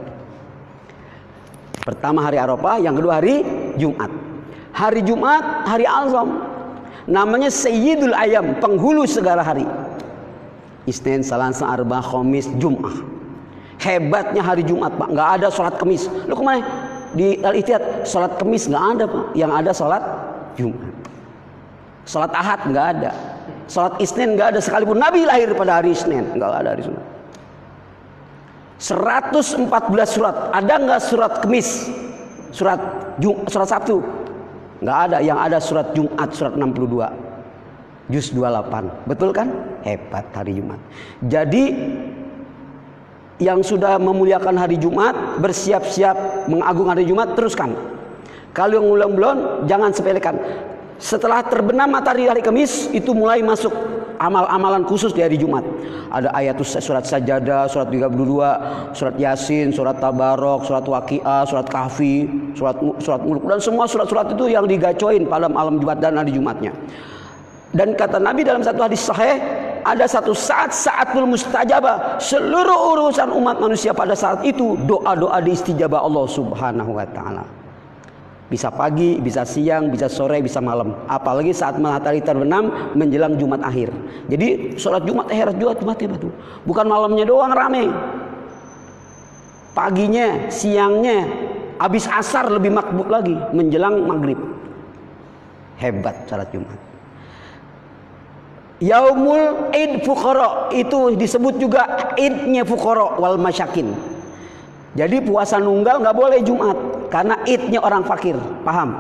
Pertama 1.87 2.19
hari 2.27 2.35
Arafah, 2.35 2.83
yang 2.83 2.99
kedua 2.99 3.23
hari 3.23 3.47
Jumat. 3.79 4.11
Hari 4.75 5.07
Jumat, 5.07 5.63
hari 5.71 5.87
Azam. 5.87 6.43
Namanya 7.07 7.47
Sayyidul 7.47 8.11
Ayam, 8.11 8.59
penghulu 8.59 9.07
segala 9.07 9.47
hari. 9.47 9.63
Isnin, 10.91 11.23
Salasa, 11.23 11.63
Arba, 11.71 12.03
Khamis, 12.03 12.51
Jum'ah. 12.59 13.07
Hebatnya 13.79 14.43
hari 14.43 14.67
Jumat, 14.67 14.99
Pak. 14.99 15.15
Nggak 15.15 15.29
ada 15.39 15.47
sholat 15.47 15.79
kemis. 15.79 16.11
Lu 16.27 16.35
ke 16.35 16.43
mana? 16.43 16.67
Di 17.15 17.39
Al-Ihtiyat, 17.39 18.03
sholat 18.03 18.35
kemis 18.35 18.67
nggak 18.67 18.85
ada, 18.99 19.05
Pak. 19.07 19.25
Yang 19.39 19.53
ada 19.55 19.71
sholat 19.71 20.03
Jumat. 20.59 20.91
Sholat 22.03 22.33
Ahad 22.35 22.61
nggak 22.67 22.87
ada. 22.99 23.11
Sholat 23.71 23.95
Isnin 24.03 24.35
nggak 24.35 24.59
ada 24.59 24.61
sekalipun. 24.63 24.99
Nabi 24.99 25.23
lahir 25.23 25.55
pada 25.55 25.79
hari 25.79 25.95
Isnin. 25.95 26.35
Nggak 26.35 26.51
ada 26.51 26.69
hari 26.75 26.83
Jumat. 26.83 27.16
114 28.77 29.69
surat. 30.05 30.53
Ada 30.53 30.75
nggak 30.77 31.01
surat 31.01 31.33
kemis? 31.41 31.89
Surat 32.53 32.81
Jum, 33.21 33.45
surat 33.49 33.69
Sabtu? 33.69 34.01
Nggak 34.85 34.99
ada. 35.11 35.19
Yang 35.25 35.39
ada 35.41 35.59
surat 35.61 35.87
Jumat 35.97 36.29
surat 36.37 36.53
62. 36.55 38.13
Juz 38.13 38.31
28. 38.31 39.09
Betul 39.09 39.31
kan? 39.35 39.49
Hebat 39.83 40.31
hari 40.31 40.61
Jumat. 40.61 40.79
Jadi 41.25 41.65
yang 43.37 43.61
sudah 43.61 44.01
memuliakan 44.01 44.57
hari 44.57 44.81
Jumat, 44.81 45.41
bersiap-siap 45.43 46.49
mengagung 46.49 46.89
hari 46.89 47.05
Jumat, 47.05 47.37
teruskan. 47.37 47.77
Kalau 48.57 48.81
yang 48.81 48.89
ulang 48.89 49.13
belum, 49.13 49.37
jangan 49.69 49.93
sepelekan. 49.93 50.37
Setelah 50.97 51.45
terbenam 51.45 51.93
matahari 51.93 52.25
hari 52.25 52.41
Kamis, 52.41 52.89
itu 52.89 53.13
mulai 53.13 53.45
masuk 53.45 53.73
amal-amalan 54.17 54.85
khusus 54.89 55.13
di 55.13 55.21
hari 55.21 55.37
Jumat. 55.37 55.61
Ada 56.09 56.33
ayat 56.33 56.57
surat 56.65 57.05
Sajadah, 57.05 57.69
surat 57.69 57.89
32, 57.93 58.97
surat 58.97 59.17
Yasin, 59.21 59.77
surat 59.77 60.01
Tabarok, 60.01 60.65
surat 60.65 60.85
Waqiah, 60.85 61.45
surat 61.45 61.69
Kahfi, 61.69 62.25
surat 62.57 62.77
surat 63.01 63.21
Mulk 63.21 63.45
dan 63.45 63.61
semua 63.61 63.85
surat-surat 63.85 64.33
itu 64.33 64.49
yang 64.49 64.65
digacoin 64.65 65.29
pada 65.29 65.53
malam 65.53 65.77
Jumat 65.77 66.01
dan 66.01 66.17
hari 66.17 66.33
Jumatnya. 66.33 66.73
Dan 67.77 67.93
kata 67.93 68.17
Nabi 68.17 68.41
dalam 68.41 68.65
satu 68.65 68.81
hadis 68.89 69.05
sahih, 69.05 69.37
ada 69.85 70.09
satu 70.09 70.33
saat 70.33 70.73
saatul 70.73 71.29
mustajabah 71.29 72.17
seluruh 72.19 72.97
urusan 72.97 73.31
umat 73.37 73.61
manusia 73.61 73.93
pada 73.93 74.17
saat 74.17 74.43
itu 74.49 74.81
doa-doa 74.89 75.39
diistijabah 75.45 76.01
Allah 76.01 76.25
Subhanahu 76.25 76.97
wa 76.97 77.07
taala. 77.13 77.66
Bisa 78.47 78.71
pagi, 78.71 79.19
bisa 79.19 79.43
siang, 79.43 79.91
bisa 79.91 80.07
sore, 80.07 80.39
bisa 80.39 80.63
malam. 80.63 80.95
Apalagi 81.11 81.51
saat 81.51 81.83
matahari 81.83 82.23
terbenam 82.23 82.95
menjelang 82.95 83.35
Jumat 83.35 83.59
akhir. 83.67 83.91
Jadi 84.31 84.79
sholat 84.79 85.03
Jumat 85.03 85.27
akhirat 85.27 85.59
juga 85.59 85.75
Jumat 85.75 85.99
ya 85.99 86.09
batu. 86.15 86.31
Bukan 86.63 86.87
malamnya 86.87 87.27
doang 87.27 87.51
rame. 87.51 87.91
Paginya, 89.75 90.47
siangnya, 90.47 91.27
habis 91.83 92.07
asar 92.07 92.47
lebih 92.47 92.71
makbul 92.71 93.11
lagi 93.11 93.35
menjelang 93.51 94.07
maghrib. 94.07 94.39
Hebat 95.83 96.31
sholat 96.31 96.47
Jumat. 96.55 96.79
Yaumul 98.79 99.75
Id 99.75 100.07
Fuqara 100.07 100.71
itu 100.71 101.19
disebut 101.19 101.59
juga 101.59 102.15
Idnya 102.15 102.63
Fuqara 102.63 103.19
wal 103.19 103.43
Masyakin. 103.43 103.91
Jadi 104.95 105.19
puasa 105.25 105.59
nunggal 105.59 106.01
nggak 106.01 106.17
boleh 106.17 106.41
Jumat 106.47 106.96
karena 107.09 107.41
idnya 107.47 107.81
orang 107.83 108.03
fakir. 108.07 108.37
Paham? 108.63 108.95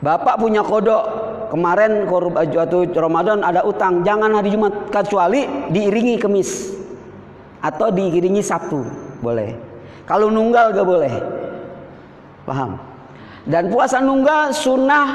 Bapak 0.00 0.40
punya 0.40 0.64
kodok 0.64 1.04
kemarin 1.52 2.08
atau 2.08 2.88
Ramadan 2.88 3.44
ada 3.44 3.66
utang, 3.66 4.00
jangan 4.00 4.32
hari 4.32 4.54
Jumat 4.54 4.88
kecuali 4.88 5.44
diiringi 5.68 6.16
kemis 6.16 6.72
atau 7.60 7.92
diiringi 7.92 8.40
Sabtu, 8.40 8.80
boleh. 9.20 9.52
Kalau 10.08 10.32
nunggal 10.32 10.72
gak 10.72 10.86
boleh. 10.88 11.14
Paham? 12.48 12.80
Dan 13.44 13.68
puasa 13.68 14.00
nunggal 14.00 14.56
sunnah 14.56 15.06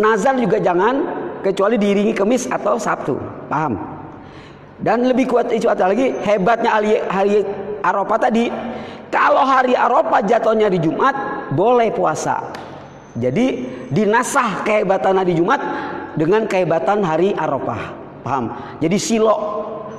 nazar 0.00 0.38
juga 0.40 0.56
jangan 0.62 1.04
kecuali 1.44 1.76
diiringi 1.76 2.14
kemis 2.16 2.48
atau 2.48 2.80
Sabtu. 2.80 3.20
Paham? 3.52 3.76
Dan 4.78 5.10
lebih 5.10 5.26
kuat 5.26 5.50
itu 5.50 5.66
lagi 5.66 6.14
hebatnya 6.22 6.70
hari, 6.78 7.02
hari 7.10 7.42
Arafah 7.82 8.18
tadi 8.30 8.46
kalau 9.08 9.44
hari 9.44 9.72
Arafah 9.72 10.20
jatuhnya 10.24 10.68
di 10.68 10.78
Jumat 10.80 11.14
boleh 11.52 11.88
puasa. 11.92 12.52
Jadi 13.18 13.66
dinasah 13.90 14.62
kehebatan 14.62 15.18
hari 15.18 15.34
Jumat 15.34 15.58
dengan 16.14 16.44
kehebatan 16.44 17.02
hari 17.02 17.34
Arafah. 17.34 17.96
Paham? 18.22 18.52
Jadi 18.78 18.96
silo 19.00 19.34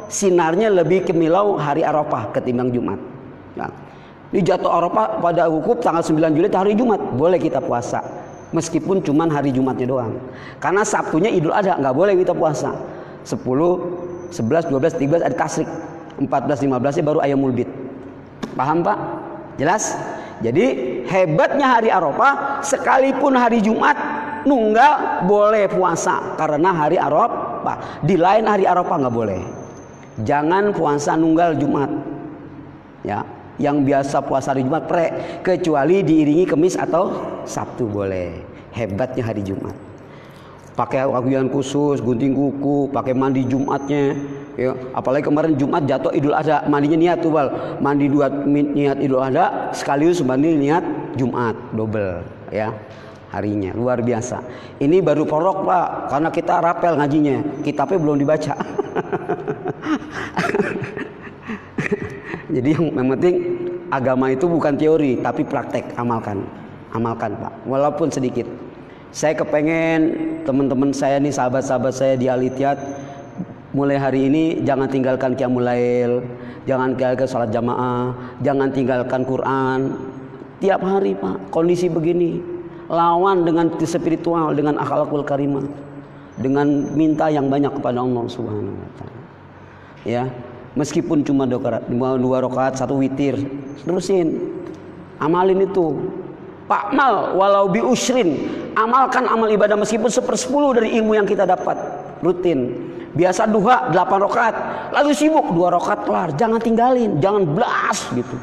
sinarnya 0.07 0.69
lebih 0.71 1.09
kemilau 1.09 1.57
hari 1.57 1.81
Arafah 1.81 2.31
ketimbang 2.31 2.69
Jumat. 2.71 2.99
Ya. 3.57 3.67
Di 4.29 4.45
jatuh 4.45 4.69
Arafah 4.69 5.17
pada 5.19 5.49
wukuf 5.49 5.81
tanggal 5.81 6.05
9 6.05 6.37
Juli 6.37 6.47
hari 6.53 6.77
Jumat 6.77 7.01
boleh 7.17 7.41
kita 7.41 7.57
puasa 7.59 8.05
meskipun 8.53 9.01
cuma 9.01 9.25
hari 9.25 9.49
Jumatnya 9.49 9.89
doang. 9.89 10.21
Karena 10.61 10.85
Sabtunya 10.85 11.33
Idul 11.33 11.53
Adha 11.53 11.81
nggak 11.81 11.95
boleh 11.97 12.13
kita 12.13 12.37
puasa. 12.37 12.77
10 13.25 13.41
11, 14.29 14.69
12, 14.69 15.01
13 15.01 15.25
ada 15.25 15.35
tasrik. 15.35 15.69
14, 16.19 16.67
15 16.67 17.01
baru 17.01 17.19
ayam 17.23 17.39
mulbit. 17.39 17.78
Paham 18.59 18.83
Pak? 18.83 18.99
Jelas? 19.55 19.95
Jadi 20.43 20.65
hebatnya 21.07 21.79
hari 21.79 21.87
Arafah 21.87 22.59
sekalipun 22.59 23.39
hari 23.39 23.63
Jumat 23.63 23.95
nunggal 24.43 25.23
boleh 25.23 25.71
puasa 25.71 26.35
karena 26.35 26.75
hari 26.75 26.99
Arafah. 26.99 28.03
Di 28.03 28.19
lain 28.19 28.43
hari 28.43 28.67
Arafah 28.67 28.99
nggak 28.99 29.15
boleh. 29.15 29.41
Jangan 30.27 30.75
puasa 30.75 31.15
nunggal 31.15 31.55
Jumat. 31.55 31.87
Ya, 33.07 33.23
yang 33.55 33.87
biasa 33.87 34.19
puasa 34.19 34.51
hari 34.51 34.67
Jumat 34.67 34.91
pre 34.91 35.39
kecuali 35.39 36.03
diiringi 36.03 36.43
kemis 36.43 36.75
atau 36.75 37.15
Sabtu 37.47 37.87
boleh. 37.87 38.43
Hebatnya 38.75 39.23
hari 39.23 39.43
Jumat 39.43 39.88
pakai 40.77 41.05
aguyan 41.05 41.47
khusus, 41.49 42.01
gunting 42.01 42.33
kuku, 42.35 42.89
pakai 42.93 43.13
mandi 43.13 43.45
Jumatnya. 43.45 44.17
Ya, 44.59 44.75
apalagi 44.91 45.23
kemarin 45.23 45.55
Jumat 45.55 45.87
jatuh 45.87 46.11
Idul 46.11 46.35
Adha, 46.35 46.67
mandinya 46.67 46.99
niat 46.99 47.23
tuh, 47.23 47.31
Bal. 47.31 47.79
Mandi 47.79 48.11
dua 48.11 48.27
niat 48.43 48.99
Idul 48.99 49.23
Adha 49.23 49.71
sekaligus 49.71 50.19
mandi 50.19 50.51
niat 50.51 50.83
Jumat, 51.15 51.55
double 51.71 52.27
ya. 52.51 52.75
Harinya 53.29 53.71
luar 53.77 54.01
biasa. 54.01 54.41
Ini 54.81 55.05
baru 55.05 55.23
porok, 55.23 55.61
Pak, 55.63 55.87
karena 56.09 56.29
kita 56.33 56.65
rapel 56.65 56.97
ngajinya. 56.97 57.61
Kitabnya 57.61 58.01
belum 58.01 58.17
dibaca. 58.17 58.57
Jadi 62.49 62.69
yang 62.73 63.07
penting 63.13 63.35
agama 63.93 64.33
itu 64.33 64.49
bukan 64.49 64.73
teori 64.73 65.21
tapi 65.21 65.45
praktek, 65.45 65.93
amalkan. 65.93 66.41
Amalkan, 66.89 67.37
Pak. 67.37 67.69
Walaupun 67.69 68.09
sedikit. 68.09 68.49
Saya 69.13 69.37
kepengen 69.37 70.28
teman-teman 70.43 70.91
saya 70.95 71.19
nih 71.19 71.33
sahabat-sahabat 71.33 71.93
saya 71.95 72.13
di 72.19 72.27
Alitiat 72.27 72.79
mulai 73.69 74.01
hari 74.01 74.25
ini 74.25 74.65
jangan 74.65 74.89
tinggalkan 74.89 75.37
qiyamul 75.37 75.61
lail, 75.61 76.25
jangan 76.65 76.97
tinggalkan 76.97 77.27
salat 77.29 77.49
jamaah, 77.53 78.13
jangan 78.41 78.69
tinggalkan 78.73 79.21
Quran. 79.25 79.79
Tiap 80.59 80.81
hari 80.83 81.15
Pak, 81.15 81.53
kondisi 81.53 81.87
begini. 81.87 82.43
Lawan 82.89 83.45
dengan 83.45 83.69
spiritual, 83.79 84.57
dengan 84.57 84.81
akhlakul 84.81 85.23
karimah. 85.23 85.63
Dengan 86.35 86.89
minta 86.95 87.29
yang 87.29 87.47
banyak 87.47 87.71
kepada 87.79 88.01
Allah 88.01 88.25
Subhanahu 88.27 88.75
wa 88.75 88.91
taala. 88.97 89.21
Ya, 90.07 90.23
meskipun 90.75 91.23
cuma 91.23 91.47
dua, 91.47 91.83
dua 92.17 92.37
rakaat 92.43 92.75
satu 92.75 92.99
witir, 92.99 93.39
terusin. 93.85 94.39
Amalin 95.19 95.63
itu. 95.63 96.18
Pak 96.69 96.93
mal 96.93 97.33
walau 97.33 97.65
bi 97.65 97.81
usrin 97.81 98.45
amalkan 98.77 99.25
amal 99.25 99.49
ibadah 99.49 99.73
meskipun 99.73 100.05
sepersepuluh 100.05 100.77
dari 100.77 100.93
ilmu 101.01 101.17
yang 101.17 101.25
kita 101.25 101.49
dapat. 101.49 101.75
Rutin. 102.21 102.85
Biasa 103.09 103.49
duha 103.49 103.89
8 103.89 103.97
rakaat. 104.29 104.55
Lalu 104.93 105.17
sibuk 105.17 105.49
dua 105.49 105.73
rakaat 105.73 106.05
kelar. 106.05 106.29
Jangan 106.37 106.61
tinggalin 106.61 107.17
jangan 107.17 107.41
belas 107.57 108.05
gitu. 108.13 108.37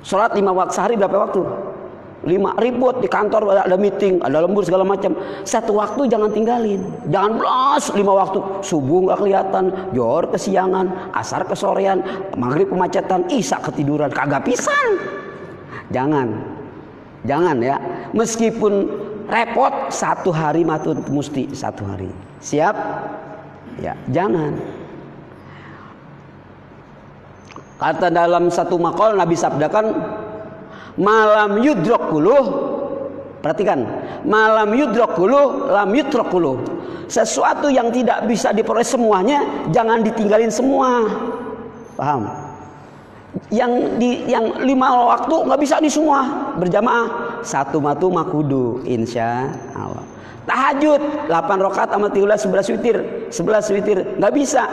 Sholat 0.00 0.32
lima 0.32 0.56
waktu 0.56 0.72
sehari 0.72 0.96
berapa 0.96 1.28
waktu? 1.28 1.44
Lima 2.24 2.56
ribut 2.56 3.04
di 3.04 3.08
kantor 3.12 3.52
ada 3.52 3.76
meeting 3.76 4.24
ada 4.24 4.40
lembur 4.40 4.64
segala 4.64 4.88
macam. 4.88 5.12
Satu 5.44 5.76
waktu 5.76 6.08
jangan 6.08 6.32
tinggalin. 6.32 6.80
Jangan 7.12 7.36
belas 7.36 7.92
lima 7.92 8.16
waktu. 8.16 8.40
Subuh 8.64 9.12
nggak 9.12 9.18
kelihatan 9.20 9.64
johor 9.92 10.24
kesiangan 10.32 11.12
asar 11.12 11.44
kesorean 11.44 12.00
maghrib 12.40 12.72
kemacetan 12.72 13.28
isak 13.28 13.60
ketiduran. 13.68 14.08
Kagak 14.08 14.48
pisan. 14.48 14.96
Jangan 15.92 16.56
Jangan 17.26 17.56
ya. 17.60 17.76
Meskipun 18.14 18.88
repot 19.26 19.90
satu 19.90 20.30
hari 20.30 20.62
matut 20.62 20.96
mesti 21.10 21.50
satu 21.52 21.82
hari. 21.84 22.08
Siap? 22.40 22.76
Ya, 23.82 23.92
jangan. 24.08 24.56
Kata 27.76 28.08
dalam 28.08 28.48
satu 28.48 28.80
makol 28.80 29.12
Nabi 29.18 29.36
sabdakan 29.36 29.92
malam 30.96 31.60
yudrok 31.60 32.08
kuluh 32.08 32.44
perhatikan 33.44 33.84
malam 34.24 34.72
yudrok 34.72 35.12
kuluh 35.12 35.68
lam 35.68 35.92
yudrok 35.92 36.32
kuluh 36.32 36.56
sesuatu 37.06 37.68
yang 37.68 37.92
tidak 37.92 38.24
bisa 38.24 38.50
diperoleh 38.50 38.82
semuanya 38.82 39.44
jangan 39.70 40.00
ditinggalin 40.00 40.48
semua 40.48 41.04
paham 42.00 42.45
yang 43.52 44.00
di 44.00 44.24
yang 44.28 44.60
lima 44.64 45.16
waktu 45.16 45.34
nggak 45.46 45.60
bisa 45.60 45.76
di 45.78 45.90
semua. 45.92 46.52
Berjamaah. 46.56 47.40
Satu 47.44 47.78
matu 47.78 48.10
makudu 48.10 48.82
insya 48.88 49.52
Allah 49.76 50.16
tahajud 50.46 51.26
8 51.26 51.58
rokat 51.58 51.90
sama 51.90 52.08
13 52.08 52.46
11 52.46 52.72
witir. 52.78 52.96
11 53.34 53.74
witir 53.74 53.98
nggak 54.16 54.32
bisa. 54.32 54.64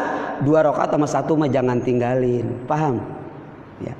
Dua 0.45 0.61
rokat 0.61 0.93
sama 0.93 1.09
satu 1.09 1.33
mah 1.33 1.49
jangan 1.49 1.81
tinggalin. 1.81 2.45
Paham? 2.69 3.01
Ya. 3.81 3.97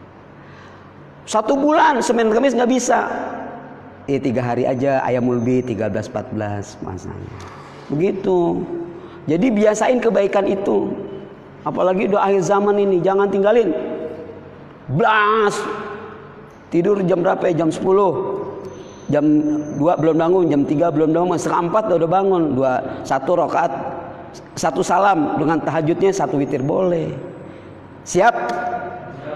Satu 1.26 1.58
bulan 1.58 1.99
semen 2.06 2.30
kemis 2.30 2.54
nggak 2.54 2.71
bisa. 2.71 3.10
Eh 4.06 4.21
tiga 4.21 4.45
hari 4.45 4.69
aja 4.69 5.02
ayam 5.02 5.26
mulbi 5.26 5.65
13 5.65 5.89
14 6.12 6.86
masanya 6.86 7.34
begitu. 7.91 8.63
Jadi 9.23 9.47
biasain 9.52 9.99
kebaikan 10.04 10.45
itu. 10.47 10.91
Apalagi 11.63 12.12
doa 12.12 12.28
akhir 12.28 12.43
zaman 12.43 12.76
ini 12.76 12.99
jangan 12.99 13.32
tinggalin 13.32 13.71
Blas. 14.93 15.56
Tidur 16.69 17.01
jam 17.06 17.21
berapa 17.21 17.43
ya? 17.49 17.65
Jam 17.65 17.69
10. 17.69 17.84
Jam 19.12 19.25
2 19.77 20.01
belum 20.01 20.15
bangun, 20.15 20.43
jam 20.47 20.62
3 20.63 20.89
belum 20.95 21.10
bangun, 21.12 21.38
setengah 21.38 21.63
4 21.69 21.97
udah 21.99 22.10
bangun. 22.10 22.43
Dua, 22.56 22.73
satu 23.03 23.36
rakaat, 23.36 23.71
satu 24.56 24.82
salam 24.82 25.38
dengan 25.38 25.60
tahajudnya 25.60 26.10
satu 26.10 26.39
witir 26.39 26.63
boleh. 26.63 27.12
Siap? 28.08 28.36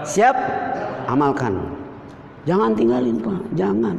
Siap? 0.08 0.36
Amalkan. 1.06 1.60
Jangan 2.48 2.72
tinggalin, 2.72 3.20
Pak. 3.20 3.40
Jangan. 3.54 3.96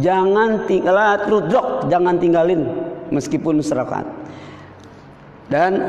Jangan 0.00 0.64
tinggal 0.64 1.20
rudrok, 1.28 1.84
jangan 1.92 2.16
tinggalin 2.16 2.64
meskipun 3.12 3.60
serakat. 3.60 4.08
Dan 5.52 5.84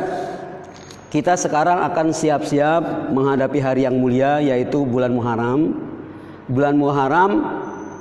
kita 1.13 1.37
sekarang 1.37 1.77
akan 1.85 2.09
siap-siap 2.09 3.13
menghadapi 3.13 3.61
hari 3.61 3.85
yang 3.85 4.01
mulia 4.01 4.41
yaitu 4.41 4.81
bulan 4.81 5.13
Muharram. 5.13 5.77
Bulan 6.49 6.73
Muharram 6.73 7.31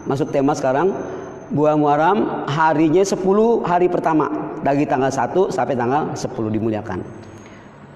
masuk 0.09 0.33
tema 0.33 0.57
sekarang. 0.57 0.97
Bulan 1.53 1.77
Muharram 1.77 2.49
harinya 2.49 3.05
10 3.05 3.21
hari 3.69 3.93
pertama 3.93 4.57
dari 4.65 4.89
tanggal 4.89 5.13
1 5.13 5.53
sampai 5.53 5.77
tanggal 5.77 6.17
10 6.17 6.57
dimuliakan. 6.57 7.05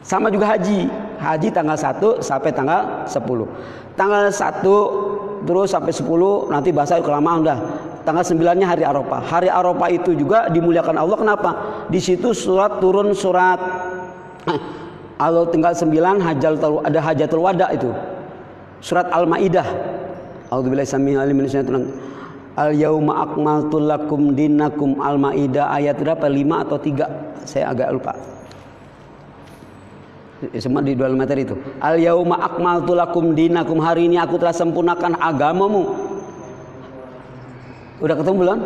Sama 0.05 0.29
juga 0.29 0.53
haji. 0.53 0.85
Haji 1.17 1.49
tanggal 1.49 1.81
1 1.81 2.21
sampai 2.21 2.53
tanggal 2.53 3.09
10. 3.09 3.97
Tanggal 3.97 4.29
1 4.29 5.49
terus 5.49 5.73
sampai 5.73 5.97
10 5.97 6.53
nanti 6.53 6.77
bahasa 6.77 7.01
kelamaan 7.01 7.41
udah. 7.41 7.59
Tanggal 8.05 8.21
9-nya 8.21 8.69
hari 8.69 8.85
Arafah. 8.85 9.25
Hari 9.25 9.49
Arafah 9.49 9.89
itu 9.89 10.13
juga 10.13 10.53
dimuliakan 10.53 11.01
Allah 11.01 11.17
kenapa? 11.17 11.51
Di 11.89 12.05
situ 12.05 12.37
surat 12.37 12.85
turun 12.85 13.17
surat 13.17 13.57
kalau 15.17 15.49
tinggal 15.49 15.73
sembilan 15.73 16.21
hajal 16.21 16.61
ada 16.85 17.01
hajatul 17.01 17.41
wada 17.41 17.73
itu. 17.73 17.89
Surat 18.85 19.09
Al-Maidah. 19.09 19.69
Alim 20.53 21.41
Al 22.57 22.73
yauma 22.73 23.21
akmaltu 23.25 23.77
lakum 23.81 24.33
dinakum 24.33 24.97
Al-Maidah 25.01 25.73
ayat 25.77 26.01
berapa? 26.01 26.25
5 26.25 26.65
atau 26.65 26.77
3? 26.81 27.45
Saya 27.45 27.69
agak 27.69 27.89
lupa. 27.93 28.13
Semua 30.57 30.85
di 30.85 30.93
dua 30.93 31.13
materi 31.13 31.49
itu. 31.49 31.57
Al 31.81 32.01
yauma 32.01 32.41
akmaltu 32.41 32.93
lakum 32.97 33.37
dinakum 33.37 33.81
hari 33.81 34.09
ini 34.09 34.17
aku 34.21 34.41
telah 34.41 34.57
sempurnakan 34.57 35.17
agamamu. 35.21 35.97
Udah 38.01 38.17
ketemu 38.17 38.37
belum? 38.45 38.61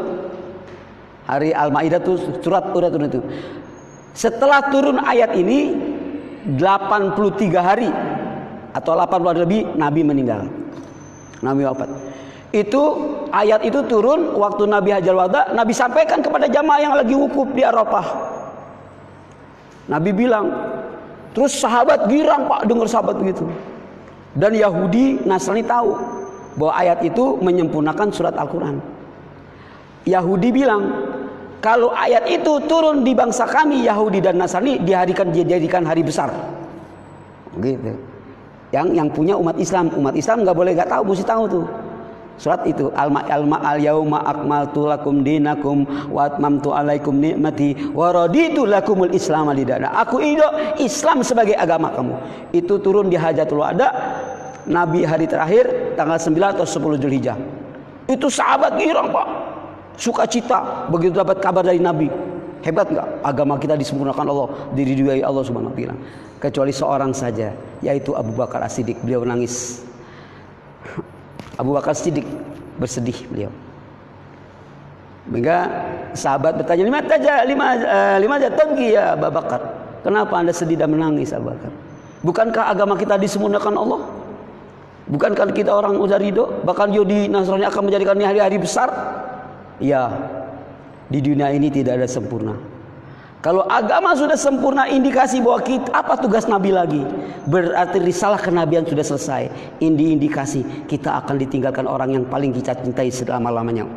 Hari 1.30 1.50
Al-Maidah 1.54 2.02
tuh 2.02 2.18
surat 2.42 2.70
udah 2.74 2.90
turun 2.90 3.06
itu. 3.06 3.22
Setelah 4.14 4.70
turun 4.70 4.98
ayat 4.98 5.34
ini 5.38 5.89
83 6.46 7.60
hari 7.60 7.90
atau 8.72 8.92
80 8.96 9.30
hari 9.30 9.40
lebih 9.44 9.60
Nabi 9.76 10.00
meninggal. 10.06 10.46
Nabi 11.40 11.64
wafat. 11.64 11.88
Itu 12.50 12.82
ayat 13.30 13.62
itu 13.62 13.78
turun 13.86 14.34
waktu 14.34 14.66
Nabi 14.66 14.90
Hajjal 14.90 15.14
Wada, 15.14 15.54
Nabi 15.54 15.70
sampaikan 15.70 16.18
kepada 16.18 16.50
jamaah 16.50 16.80
yang 16.82 16.94
lagi 16.98 17.14
wukuf 17.14 17.46
di 17.54 17.62
Arafah. 17.62 18.06
Nabi 19.86 20.10
bilang, 20.14 20.50
terus 21.34 21.58
sahabat 21.58 22.10
girang 22.10 22.50
pak 22.50 22.66
dengar 22.66 22.86
sahabat 22.90 23.18
begitu. 23.18 23.46
Dan 24.34 24.54
Yahudi 24.54 25.26
Nasrani 25.26 25.66
tahu 25.66 25.94
bahwa 26.54 26.72
ayat 26.74 27.02
itu 27.02 27.38
menyempurnakan 27.42 28.10
surat 28.14 28.34
Al-Quran. 28.38 28.78
Yahudi 30.06 30.48
bilang, 30.54 31.09
kalau 31.60 31.92
ayat 31.92 32.24
itu 32.24 32.56
turun 32.64 33.04
di 33.04 33.12
bangsa 33.12 33.44
kami 33.44 33.84
Yahudi 33.84 34.24
dan 34.24 34.40
Nasrani 34.40 34.80
diharikan 34.80 35.28
dijadikan 35.28 35.84
hari 35.84 36.00
besar. 36.00 36.32
Gitu. 37.60 37.92
Yang 38.72 38.86
yang 38.96 39.08
punya 39.12 39.34
umat 39.36 39.60
Islam, 39.60 39.92
umat 39.92 40.16
Islam 40.16 40.48
nggak 40.48 40.56
boleh 40.56 40.72
nggak 40.72 40.88
tahu, 40.88 41.02
mesti 41.12 41.24
tahu 41.28 41.44
tuh. 41.46 41.66
Surat 42.40 42.64
itu 42.64 42.88
al 42.96 43.12
alma 43.12 43.60
al 43.60 43.76
yauma 43.76 44.24
akmaltu 44.24 44.88
lakum 44.88 45.20
dinakum 45.20 45.84
wa 46.08 46.24
atmamtu 46.24 46.72
alaikum 46.72 47.12
nikmati 47.12 47.92
wa 47.92 48.08
raditu 48.08 48.64
lakumul 48.64 49.12
islam 49.12 49.52
lidana. 49.52 49.92
Aku 50.00 50.24
itu 50.24 50.40
Islam 50.80 51.20
sebagai 51.20 51.52
agama 51.52 51.92
kamu. 51.92 52.16
Itu 52.56 52.80
turun 52.80 53.12
di 53.12 53.20
Hajatul 53.20 53.60
Wada 53.60 53.92
Nabi 54.64 55.04
hari 55.04 55.28
terakhir 55.28 55.92
tanggal 56.00 56.16
9 56.16 56.56
atau 56.56 56.64
10 56.64 57.02
Zulhijjah. 57.04 57.36
Itu 58.08 58.32
sahabat 58.32 58.80
girang, 58.80 59.12
Pak. 59.12 59.49
Sukacita 60.00 60.88
begitu 60.88 61.12
dapat 61.12 61.44
kabar 61.44 61.60
dari 61.60 61.76
Nabi. 61.76 62.08
Hebat 62.64 62.88
nggak? 62.88 63.20
Agama 63.20 63.60
kita 63.60 63.76
disempurnakan 63.76 64.24
Allah, 64.32 64.48
diri 64.72 64.96
diri 64.96 65.20
Allah 65.20 65.44
Subhanahu 65.44 65.72
wa 65.72 65.76
taala. 65.76 65.96
Kecuali 66.40 66.72
seorang 66.72 67.12
saja, 67.12 67.52
yaitu 67.84 68.16
Abu 68.16 68.32
Bakar 68.32 68.64
As-Siddiq. 68.64 68.96
Beliau 69.04 69.28
nangis 69.28 69.84
Abu 71.60 71.76
Bakar 71.76 71.92
Siddiq 71.92 72.24
bersedih 72.80 73.16
beliau. 73.28 73.52
Maka 75.28 75.68
sahabat 76.16 76.56
bertanya 76.56 76.84
lima 76.88 77.00
saja 77.04 77.44
lima 77.44 77.66
uh, 77.76 78.16
lima 78.16 78.34
tabgi 78.40 78.96
ya 78.96 79.12
Abu 79.20 79.28
Bakar. 79.28 79.60
Kenapa 80.00 80.32
anda 80.40 80.56
sedih 80.56 80.80
dan 80.80 80.88
menangis 80.96 81.36
Abu 81.36 81.52
Bakar? 81.52 81.68
Bukankah 82.24 82.72
agama 82.72 82.96
kita 82.96 83.20
disempurnakan 83.20 83.74
Allah? 83.76 84.00
Bukankah 85.12 85.52
kita 85.52 85.76
orang 85.76 86.00
udah 86.00 86.16
ridho? 86.16 86.64
Bahkan 86.64 86.88
Yudi 86.96 87.28
Nasrani 87.28 87.68
akan 87.68 87.82
menjadikan 87.88 88.16
ini 88.16 88.24
hari-hari 88.24 88.56
besar? 88.56 88.88
Ya, 89.80 90.12
di 91.08 91.18
dunia 91.24 91.50
ini 91.50 91.72
tidak 91.72 91.98
ada 91.98 92.08
sempurna. 92.08 92.54
Kalau 93.40 93.64
agama 93.64 94.12
sudah 94.12 94.36
sempurna 94.36 94.84
indikasi 94.84 95.40
bahwa 95.40 95.64
kita 95.64 95.88
apa 95.96 96.20
tugas 96.20 96.44
Nabi 96.44 96.76
lagi? 96.76 97.00
Berarti 97.48 97.96
risalah 97.96 98.36
kenabian 98.36 98.84
sudah 98.84 99.00
selesai. 99.00 99.48
Indi 99.80 100.12
indikasi 100.12 100.60
kita 100.84 101.24
akan 101.24 101.40
ditinggalkan 101.40 101.88
orang 101.88 102.20
yang 102.20 102.24
paling 102.28 102.52
kita 102.52 102.76
cintai 102.76 103.08
selama-lamanya. 103.08 103.88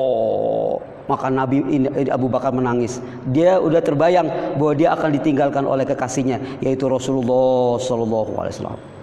Oh, 0.00 0.80
maka 1.04 1.28
Nabi 1.28 1.60
Abu 2.08 2.32
Bakar 2.32 2.56
menangis. 2.56 3.04
Dia 3.28 3.60
udah 3.60 3.84
terbayang 3.84 4.56
bahwa 4.56 4.72
dia 4.72 4.96
akan 4.96 5.12
ditinggalkan 5.12 5.68
oleh 5.68 5.84
kekasihnya 5.84 6.64
yaitu 6.64 6.88
Rasulullah 6.88 7.76
Shallallahu 7.76 8.32
alaihi 8.40 8.56
wasallam. 8.56 8.93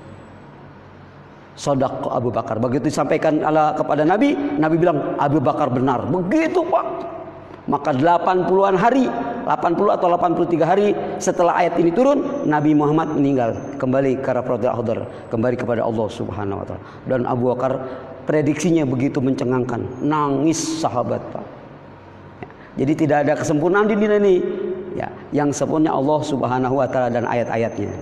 Sodak 1.62 2.02
Abu 2.10 2.34
Bakar. 2.34 2.58
Begitu 2.58 2.89
disampaikan 2.89 3.38
Allah 3.45 3.78
kepada 3.78 4.02
Nabi, 4.02 4.34
Nabi 4.34 4.82
bilang 4.82 5.13
Abu 5.21 5.38
Bakar 5.38 5.69
benar. 5.69 6.10
Begitu 6.10 6.65
Pak. 6.65 7.13
Maka 7.69 7.93
80-an 7.93 8.74
hari, 8.74 9.06
80 9.45 9.93
atau 9.93 10.10
83 10.10 10.65
hari 10.65 10.97
setelah 11.21 11.62
ayat 11.62 11.78
ini 11.78 11.93
turun, 11.93 12.50
Nabi 12.50 12.74
Muhammad 12.74 13.13
meninggal 13.13 13.78
kembali 13.78 14.17
ke 14.26 14.30
Rafatul 14.34 14.74
Ahdar, 14.74 15.00
kembali 15.30 15.56
kepada 15.62 15.86
Allah 15.86 16.10
Subhanahu 16.10 16.58
wa 16.58 16.65
taala. 16.65 16.82
Dan 17.06 17.30
Abu 17.30 17.54
Bakar 17.54 17.78
prediksinya 18.26 18.82
begitu 18.82 19.21
mencengangkan, 19.21 20.02
nangis 20.02 20.58
sahabat, 20.82 21.21
Pak. 21.30 21.45
Ya, 22.41 22.50
jadi 22.82 22.93
tidak 22.97 23.17
ada 23.30 23.34
kesempurnaan 23.38 23.86
di 23.86 23.93
dunia 23.93 24.17
ini. 24.17 24.36
Ya, 24.97 25.13
yang 25.30 25.54
sempurna 25.54 25.93
Allah 25.93 26.19
Subhanahu 26.26 26.82
wa 26.82 26.89
taala 26.89 27.13
dan 27.13 27.30
ayat-ayatnya. 27.30 27.93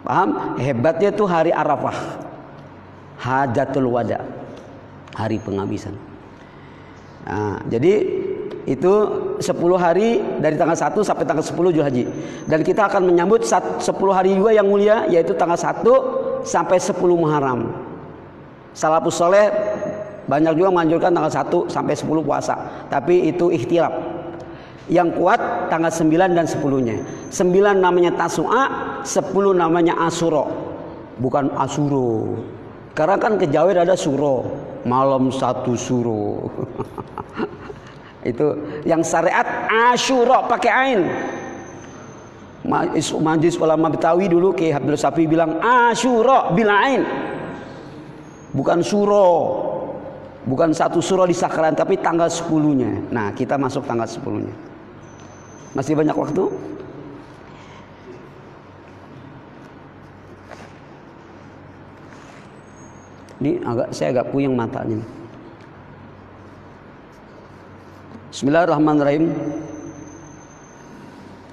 Paham? 0.00 0.56
Hebatnya 0.56 1.12
tuh 1.12 1.28
hari 1.28 1.52
Arafah. 1.52 2.25
Hajatul 3.20 3.88
Wada. 3.88 4.20
Hari 5.16 5.40
penghabisan. 5.40 5.96
Nah, 7.26 7.58
jadi 7.66 8.04
itu 8.66 8.92
10 9.38 9.78
hari 9.78 10.20
dari 10.42 10.58
tanggal 10.58 10.74
1 10.74 11.06
sampai 11.06 11.24
tanggal 11.24 11.42
10 11.42 11.70
Julhaji. 11.70 12.04
Dan 12.50 12.66
kita 12.66 12.90
akan 12.90 13.06
menyambut 13.06 13.46
10 13.46 13.82
hari 14.10 14.34
juga 14.34 14.50
yang 14.50 14.66
mulia 14.66 15.06
yaitu 15.06 15.32
tanggal 15.38 15.56
1 15.56 16.42
sampai 16.42 16.76
10 16.76 16.94
Muharram. 17.14 17.70
Salafus 18.76 19.16
soleh 19.16 19.48
banyak 20.26 20.58
juga 20.58 20.74
menganjurkan 20.74 21.10
tanggal 21.14 21.32
1 21.32 21.70
sampai 21.70 21.94
10 21.94 22.26
puasa. 22.26 22.54
Tapi 22.90 23.30
itu 23.30 23.48
ikhtilaf. 23.54 23.94
Yang 24.86 25.18
kuat 25.18 25.40
tanggal 25.70 25.90
9 25.90 26.34
dan 26.34 26.46
10-nya. 26.46 26.96
9 27.30 27.82
namanya 27.82 28.14
Tasu'a, 28.14 28.62
10 29.02 29.54
namanya 29.54 29.98
Asuro. 29.98 30.46
Bukan 31.18 31.50
Asuro. 31.58 32.38
Karena 32.96 33.20
kan 33.20 33.36
kejawen 33.36 33.76
ada 33.76 33.92
suro, 33.92 34.48
malam 34.88 35.28
satu 35.28 35.76
suro. 35.76 36.48
Itu 38.32 38.56
yang 38.88 39.04
syariat 39.04 39.44
Asyura 39.92 40.48
pakai 40.48 40.72
ain. 40.72 41.00
Majlis 43.20 43.54
ulama 43.60 43.92
Betawi 43.92 44.26
dulu 44.26 44.50
ke 44.56 44.74
Abdul 44.74 44.98
Safi 44.98 45.28
bilang 45.28 45.60
Asyura 45.60 46.50
bila 46.56 46.74
ain. 46.88 47.04
Bukan 48.56 48.80
suro. 48.80 49.28
Bukan 50.48 50.72
satu 50.72 51.04
suro 51.04 51.28
di 51.28 51.36
sakaran 51.36 51.76
tapi 51.76 52.00
tanggal 52.00 52.32
10-nya. 52.32 53.12
Nah, 53.12 53.34
kita 53.36 53.60
masuk 53.60 53.84
tanggal 53.84 54.08
10-nya. 54.08 54.54
Masih 55.76 55.92
banyak 55.92 56.16
waktu? 56.16 56.44
Ini 63.36 63.60
agak 63.60 63.92
saya 63.92 64.16
agak 64.16 64.32
puyeng 64.32 64.56
matanya. 64.56 65.00
Bismillahirrahmanirrahim. 68.32 69.32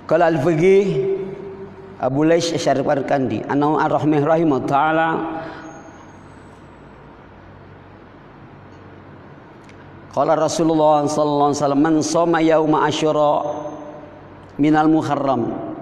Kalau 0.08 0.26
al-faqih 0.28 0.88
Abu 2.00 2.28
Lais 2.28 2.44
Syarif 2.44 2.88
Al-Kandi, 2.88 3.44
Anahu 3.48 3.80
ar-Rahmah 3.80 4.24
rahimah 4.24 4.60
ta'ala 4.68 5.10
Qala 10.14 10.38
Rasulullah 10.38 11.10
sallallahu 11.10 11.50
alaihi 11.50 11.62
wasallam 11.66 11.82
man 11.82 11.96
shoma 12.06 12.38
yauma 12.38 12.86
asyura 12.86 13.50
minal 14.62 14.86
muharram. 14.86 15.73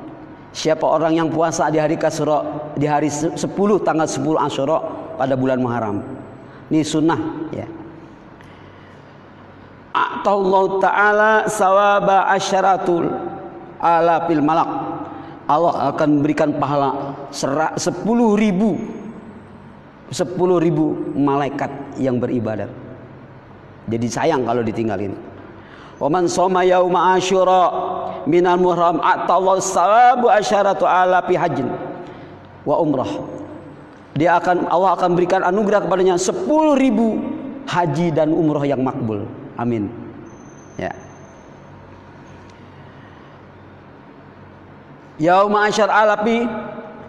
Siapa 0.52 0.84
orang 0.84 1.16
yang 1.16 1.28
puasa 1.32 1.72
di 1.72 1.80
hari 1.80 1.96
Kasra 1.96 2.44
di 2.76 2.84
hari 2.84 3.08
10 3.08 3.40
tanggal 3.88 4.04
10 4.04 4.20
Asyura 4.36 4.80
pada 5.16 5.40
bulan 5.40 5.64
Muharram. 5.64 6.04
Ini 6.68 6.84
sunnah 6.84 7.20
ya. 7.56 7.68
Allah 10.22 10.66
Ta'ala 10.78 11.32
sawaba 11.50 12.30
asyaratul 12.36 13.10
ala 13.82 14.28
fil 14.30 14.44
malak. 14.44 14.70
Allah 15.50 15.92
akan 15.92 16.24
berikan 16.24 16.56
pahala 16.56 17.16
sepuluh 17.76 18.40
ribu 18.40 18.80
sepuluh 20.12 20.60
ribu 20.60 21.16
malaikat 21.16 21.72
yang 21.98 22.20
beribadat. 22.20 22.70
Jadi 23.88 24.08
sayang 24.08 24.44
kalau 24.44 24.62
ditinggalin. 24.62 25.16
Waman 26.02 26.26
soma 26.26 26.66
yauma 26.66 27.14
asyura 27.14 27.70
minal 28.26 28.58
muhram 28.58 28.98
atallahu 28.98 29.62
sawabu 29.62 30.34
asyaratu 30.34 30.82
ala 30.82 31.22
fi 31.30 31.38
hajjin 31.38 31.70
wa 32.66 32.82
umrah. 32.82 33.22
Dia 34.18 34.42
akan 34.42 34.66
Allah 34.66 34.98
akan 34.98 35.14
berikan 35.14 35.46
anugerah 35.46 35.86
kepadanya 35.86 36.18
sepuluh 36.18 36.74
ribu 36.74 37.22
haji 37.70 38.10
dan 38.18 38.34
umrah 38.34 38.66
yang 38.66 38.82
makbul. 38.82 39.30
Amin. 39.62 39.94
Ya. 40.82 40.90
Yauma 45.22 45.70
asyar 45.70 45.94
alapi 45.94 46.50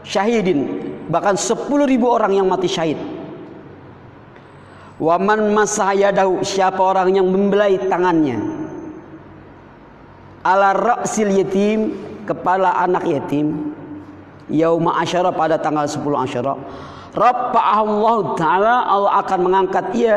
syahidin 0.04 0.68
bahkan 1.08 1.32
10 1.32 1.64
ribu 1.88 2.12
orang 2.12 2.36
yang 2.36 2.44
mati 2.44 2.68
syahid. 2.68 3.00
Waman 5.00 5.56
masayadahu 5.56 6.44
siapa 6.44 6.76
orang 6.76 7.16
yang 7.16 7.24
membelai 7.24 7.80
tangannya 7.88 8.61
ala 10.42 10.74
ra'sil 10.74 11.30
yatim 11.30 11.94
kepala 12.26 12.74
anak 12.82 13.06
yatim 13.06 13.74
yauma 14.50 14.98
asyara 15.02 15.30
pada 15.30 15.58
tanggal 15.58 15.86
10 15.86 16.02
asyara 16.28 16.54
Allah 17.12 18.18
taala 18.34 18.74
Allah 18.88 19.12
akan 19.22 19.38
mengangkat 19.46 19.86
ia 19.94 20.16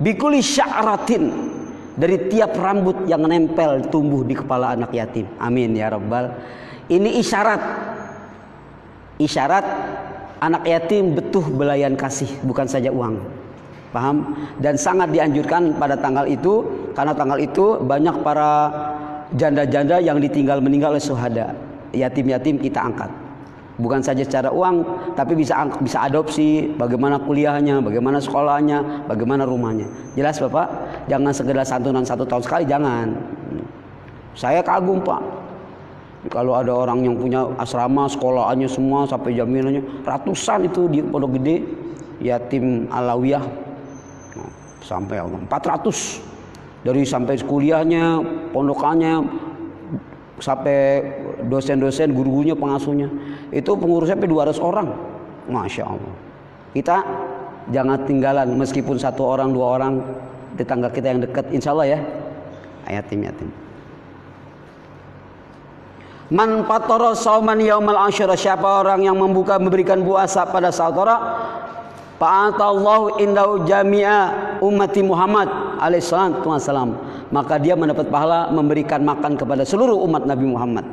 bikuli 0.00 0.42
sya'ratin 0.42 1.52
dari 1.92 2.16
tiap 2.32 2.56
rambut 2.56 3.04
yang 3.04 3.28
nempel 3.28 3.84
tumbuh 3.92 4.24
di 4.24 4.32
kepala 4.32 4.72
anak 4.72 4.96
yatim. 4.96 5.28
Amin 5.36 5.76
ya 5.76 5.92
rabbal. 5.92 6.32
Ini 6.88 7.20
isyarat. 7.20 7.62
Isyarat 9.20 9.66
anak 10.40 10.64
yatim 10.64 11.14
betuh 11.14 11.44
belayan 11.52 11.94
kasih, 11.94 12.28
bukan 12.42 12.66
saja 12.66 12.88
uang. 12.88 13.20
Paham? 13.92 14.48
Dan 14.56 14.80
sangat 14.80 15.12
dianjurkan 15.12 15.76
pada 15.76 16.00
tanggal 16.00 16.24
itu 16.24 16.64
karena 16.96 17.12
tanggal 17.12 17.36
itu 17.36 17.76
banyak 17.84 18.24
para 18.24 18.72
janda-janda 19.36 20.00
yang 20.00 20.20
ditinggal 20.20 20.60
meninggal 20.60 20.96
oleh 20.96 21.02
suhada. 21.02 21.56
Yatim-yatim 21.92 22.56
kita 22.56 22.80
angkat. 22.80 23.10
Bukan 23.80 24.04
saja 24.04 24.20
secara 24.20 24.52
uang, 24.52 24.84
tapi 25.16 25.32
bisa 25.32 25.64
bisa 25.80 26.04
adopsi, 26.04 26.70
bagaimana 26.76 27.16
kuliahnya, 27.16 27.80
bagaimana 27.80 28.20
sekolahnya, 28.20 29.08
bagaimana 29.08 29.48
rumahnya. 29.48 29.88
Jelas 30.12 30.36
Bapak? 30.38 30.68
Jangan 31.08 31.32
sekedar 31.32 31.64
santunan 31.64 32.04
satu 32.04 32.28
tahun 32.28 32.44
sekali, 32.44 32.64
jangan. 32.68 33.16
Saya 34.36 34.60
kagum 34.60 35.00
Pak. 35.00 35.20
Kalau 36.30 36.54
ada 36.54 36.70
orang 36.70 37.02
yang 37.02 37.18
punya 37.18 37.48
asrama, 37.58 38.06
sekolahannya 38.06 38.70
semua 38.70 39.08
sampai 39.08 39.34
jaminannya 39.34 40.06
ratusan 40.06 40.70
itu 40.70 40.86
di 40.86 41.02
Pondok 41.02 41.40
Gede, 41.40 41.66
yatim 42.22 42.86
alawiyah 42.92 43.42
sampai 44.82 45.18
400 45.18 46.31
dari 46.82 47.06
sampai 47.06 47.38
kuliahnya, 47.38 48.18
pondokannya, 48.50 49.22
sampai 50.42 50.78
dosen-dosen, 51.46 52.10
guru-gurunya, 52.10 52.58
pengasuhnya. 52.58 53.08
Itu 53.54 53.78
pengurusnya 53.78 54.18
sampai 54.18 54.30
200 54.30 54.58
orang. 54.58 54.88
Masya 55.46 55.84
Allah. 55.86 56.14
Kita 56.74 56.96
jangan 57.70 58.02
tinggalan 58.06 58.48
meskipun 58.58 58.98
satu 58.98 59.22
orang, 59.22 59.54
dua 59.54 59.66
orang 59.78 60.02
tetangga 60.58 60.90
kita 60.90 61.06
yang 61.14 61.20
dekat. 61.22 61.50
Insya 61.54 61.70
Allah 61.74 61.98
ya. 61.98 62.00
Yatim 62.90 63.22
yatim. 63.22 63.48
Man 66.32 66.64
fatara 66.64 67.12
sauman 67.12 67.60
yaumal 67.60 68.08
asyura 68.08 68.34
siapa 68.34 68.64
orang 68.64 69.04
yang 69.04 69.20
membuka 69.20 69.60
memberikan 69.60 70.00
puasa 70.00 70.48
pada 70.48 70.72
saudara 70.72 71.16
Fa'atallahu 72.22 73.18
indahu 73.18 73.66
jami'a 73.66 74.30
ummati 74.62 75.02
Muhammad 75.02 75.50
alaihissalam 75.82 76.94
Maka 77.34 77.58
dia 77.58 77.74
mendapat 77.74 78.06
pahala 78.14 78.46
memberikan 78.54 79.02
makan 79.02 79.34
kepada 79.34 79.66
seluruh 79.66 79.98
umat 80.06 80.22
Nabi 80.22 80.46
Muhammad. 80.46 80.86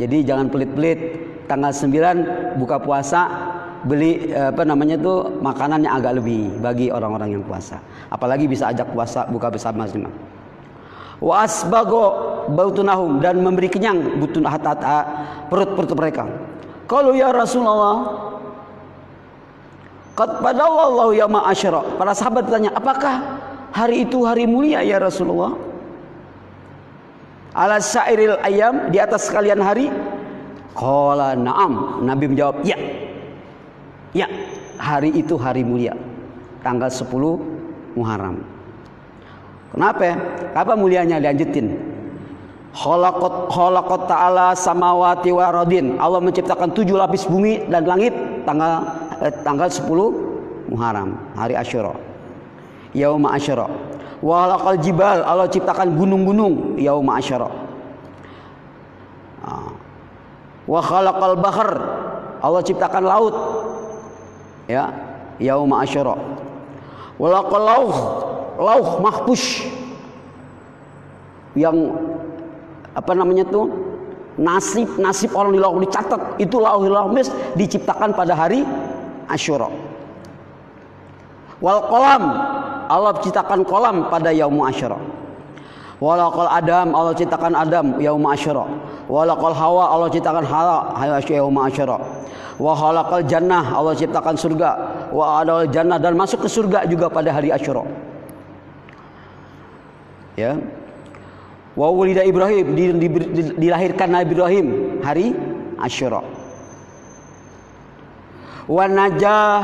Jadi 0.00 0.24
jangan 0.24 0.48
pelit-pelit 0.48 1.20
tanggal 1.44 1.76
9 1.76 2.56
buka 2.56 2.80
puasa 2.80 3.28
beli 3.84 4.32
apa 4.32 4.64
namanya 4.64 4.96
tuh 4.96 5.28
makanan 5.44 5.84
yang 5.84 6.00
agak 6.00 6.16
lebih 6.16 6.48
bagi 6.64 6.88
orang-orang 6.88 7.36
yang 7.36 7.44
puasa. 7.44 7.76
Apalagi 8.08 8.48
bisa 8.48 8.72
ajak 8.72 8.88
puasa 8.96 9.28
buka 9.28 9.52
bersama 9.52 9.84
semua. 9.84 10.08
Wa 11.20 11.44
asbago 11.44 12.04
bautunahum 12.56 13.20
dan 13.20 13.36
memberi 13.36 13.68
kenyang 13.68 14.16
butun 14.16 14.48
hatat 14.48 14.80
perut-perut 15.52 15.92
mereka. 15.92 16.24
Kalau 16.88 17.12
ya 17.12 17.28
Rasulullah 17.36 18.32
Qad 20.20 20.60
Allah 20.60 21.08
ya 21.16 21.24
ma'asyara. 21.24 21.96
Para 21.96 22.12
sahabat 22.12 22.44
bertanya, 22.44 22.76
apakah 22.76 23.40
hari 23.72 24.04
itu 24.04 24.20
hari 24.28 24.44
mulia 24.44 24.84
ya 24.84 25.00
Rasulullah? 25.00 25.56
Ala 27.56 27.80
syairil 27.80 28.36
ayam 28.44 28.92
di 28.92 29.00
atas 29.00 29.32
sekalian 29.32 29.64
hari? 29.64 29.88
Qala 30.76 31.32
na'am. 31.32 32.04
Nabi 32.04 32.36
menjawab, 32.36 32.60
ya. 32.68 32.76
Ya, 34.12 34.28
hari 34.76 35.16
itu 35.16 35.40
hari 35.40 35.64
mulia. 35.64 35.96
Tanggal 36.60 36.92
10 36.92 37.96
Muharram. 37.96 38.44
Kenapa? 39.72 40.20
Apa 40.52 40.76
mulianya? 40.76 41.16
Lanjutin. 41.16 41.80
Khalaqat 42.70 43.50
khalaqat 43.50 44.00
ta'ala 44.06 44.52
samawati 44.52 45.32
wa. 45.32 45.48
Allah 45.48 46.20
menciptakan 46.22 46.70
tujuh 46.76 46.94
lapis 46.94 47.26
bumi 47.26 47.66
dan 47.66 47.82
langit 47.88 48.14
tanggal 48.46 48.84
eh, 49.24 49.32
tanggal 49.44 49.68
10 49.68 50.30
Muharram, 50.70 51.18
hari 51.34 51.58
Asyura. 51.58 51.98
Yauma 52.94 53.34
Asyura. 53.34 53.66
Wa 54.22 54.46
khalaqal 54.46 54.78
jibal, 54.78 55.18
Allah 55.26 55.50
ciptakan 55.50 55.98
gunung-gunung 55.98 56.78
yauma 56.78 57.18
Asyura. 57.18 57.50
Ah. 59.42 59.74
Wa 60.70 60.80
khalaqal 60.84 61.34
bahr, 61.42 61.70
Allah 62.38 62.62
ciptakan 62.62 63.02
laut. 63.02 63.34
Ya, 64.70 64.94
yauma 65.42 65.82
Asyura. 65.82 66.14
Wa 67.18 67.28
laqal 67.28 67.62
lauh, 67.66 67.96
lauh 68.62 68.88
mahpush 69.02 69.66
yang 71.58 71.74
apa 72.94 73.10
namanya 73.10 73.42
tuh 73.50 73.66
nasib 74.38 74.86
nasib 75.02 75.34
orang 75.34 75.50
di 75.50 75.60
lauh 75.60 75.76
dicatat 75.82 76.38
itu 76.38 76.56
lauh 76.62 76.86
lauh 76.86 77.10
diciptakan 77.58 78.14
pada 78.14 78.38
hari 78.38 78.62
Asyura. 79.30 79.70
Wal 81.62 81.80
kolam 81.86 82.24
Allah 82.90 83.12
ciptakan 83.22 83.62
kolam 83.62 84.10
pada 84.10 84.34
yaum 84.34 84.58
Asyura. 84.66 84.98
Walakal 86.00 86.48
Adam 86.48 86.96
Allah 86.96 87.12
ciptakan 87.14 87.52
Adam 87.54 88.00
yaum 88.02 88.24
Asyura. 88.26 88.66
Walakal 89.06 89.54
Hawa 89.54 89.94
Allah 89.94 90.08
ciptakan 90.10 90.42
Hawa 90.42 91.20
yaum 91.28 91.54
Asyura. 91.60 91.98
Wa 92.58 92.72
khalaqal 92.74 93.24
jannah 93.28 93.64
Allah 93.70 93.94
ciptakan 93.94 94.34
surga. 94.34 94.70
Wa 95.14 95.44
adal 95.44 95.70
jannah 95.70 96.00
dan 96.00 96.16
masuk 96.18 96.44
ke 96.44 96.48
surga 96.50 96.88
juga 96.88 97.06
pada 97.12 97.30
hari 97.30 97.52
Asyura. 97.52 97.86
Ya. 100.34 100.56
Wa 101.76 101.92
wulida 101.92 102.26
Ibrahim 102.26 102.74
dilahirkan 103.60 104.08
Nabi 104.10 104.34
Ibrahim 104.34 104.66
hari 105.04 105.36
Asyura 105.78 106.39
wa 108.70 108.86
najah 108.86 109.58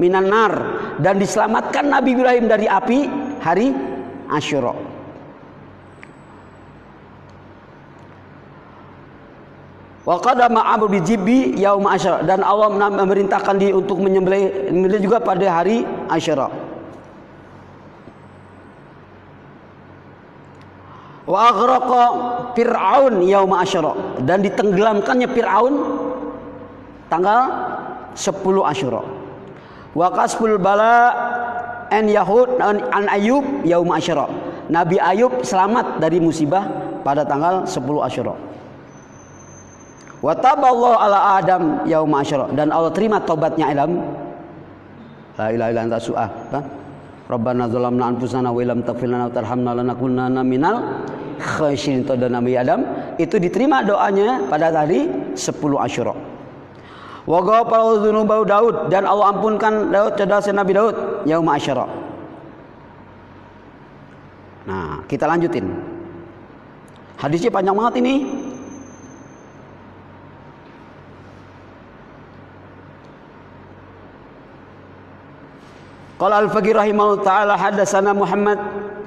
minan 0.00 0.32
nar 0.32 0.52
dan 0.96 1.20
diselamatkan 1.20 1.92
Nabi 1.92 2.16
Ibrahim 2.16 2.48
dari 2.48 2.64
api 2.64 2.98
hari 3.44 3.68
Asyura. 4.32 4.72
Wa 10.00 10.16
qadama 10.16 10.64
Abu 10.72 10.88
bijibi 10.88 11.52
yaum 11.60 11.84
Asyura 11.84 12.24
dan 12.24 12.40
Allah 12.40 12.72
memerintahkan 12.72 13.60
dia 13.60 13.76
untuk 13.76 14.00
menyembelih 14.00 15.04
juga 15.04 15.20
pada 15.20 15.44
hari 15.60 15.84
Asyura. 16.08 16.48
Wa 21.28 21.38
aghraqa 21.52 22.04
Fir'aun 22.56 23.20
yaum 23.28 23.52
Asyura 23.52 23.92
dan 24.24 24.40
ditenggelamkannya 24.40 25.28
Fir'aun 25.28 25.74
tanggal 27.12 27.69
10 28.14 28.70
Asyura. 28.70 29.02
Wa 29.90 30.06
kasbul 30.14 30.58
bala 30.62 31.10
an 31.90 32.06
Yahud 32.06 32.62
an 32.62 33.04
Ayub 33.10 33.66
yaum 33.66 33.90
Asyura. 33.90 34.30
Nabi 34.70 35.02
Ayub 35.02 35.42
selamat 35.42 35.98
dari 35.98 36.22
musibah 36.22 36.62
pada 37.02 37.26
tanggal 37.26 37.66
10 37.66 38.06
Asyura. 38.06 38.34
Wa 40.20 40.36
taballahu 40.36 40.96
ala 41.00 41.40
Adam 41.40 41.88
yaum 41.88 42.12
Asyura 42.14 42.52
dan 42.54 42.70
Allah 42.70 42.92
terima 42.94 43.18
tobatnya 43.24 43.72
Adam. 43.72 43.98
La 45.40 45.48
ilaha 45.50 45.68
illa 45.72 45.82
anta 45.88 45.98
su'ah. 45.98 46.30
Rabbana 47.30 47.70
zalamna 47.70 48.10
anfusana 48.10 48.50
wa 48.50 48.58
illam 48.58 48.82
taghfir 48.82 49.06
lana 49.06 49.30
wa 49.30 49.34
tarhamna 49.34 49.70
lanakunanna 49.78 50.42
minal 50.42 51.06
khasirin. 51.38 52.04
Nabi 52.04 52.58
Adam 52.58 52.84
itu 53.16 53.38
diterima 53.38 53.86
doanya 53.86 54.44
pada 54.50 54.74
hari 54.74 55.08
10 55.34 55.40
Asyura. 55.80 56.39
Wa 57.30 57.38
ghafara 57.46 58.02
dzunuba 58.02 58.42
Daud 58.42 58.90
dan 58.90 59.06
Allah 59.06 59.30
ampunkan 59.30 59.94
Daud 59.94 60.18
cerdas 60.18 60.50
Nabi 60.50 60.74
Daud 60.74 60.98
yaum 61.30 61.46
asyara. 61.46 61.86
Nah, 64.66 65.06
kita 65.06 65.30
lanjutin. 65.30 65.70
Hadisnya 67.14 67.54
panjang 67.54 67.78
banget 67.78 68.02
ini. 68.02 68.14
Qala 76.18 76.44
al-Faqih 76.44 76.76
rahimahullah 76.76 77.22
taala 77.24 77.54
hadatsana 77.56 78.12
Muhammad 78.12 78.58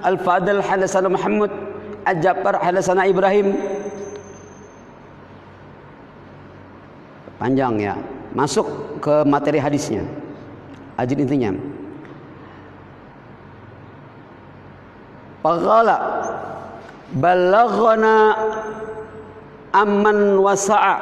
al-Fadil 0.01 0.63
hadatsana 0.63 1.11
Muhammad 1.11 1.51
Al-Jabbar 2.09 2.57
hadatsana 2.57 3.05
Ibrahim 3.05 3.53
panjang 7.43 7.75
ya. 7.75 7.99
Masuk 8.31 8.63
ke 9.03 9.27
materi 9.27 9.59
hadisnya. 9.59 10.07
Ajin 10.95 11.19
intinya. 11.19 11.51
Pagala 15.43 16.23
balaghana 17.11 18.15
amman 19.75 20.39
wasa'a. 20.39 20.95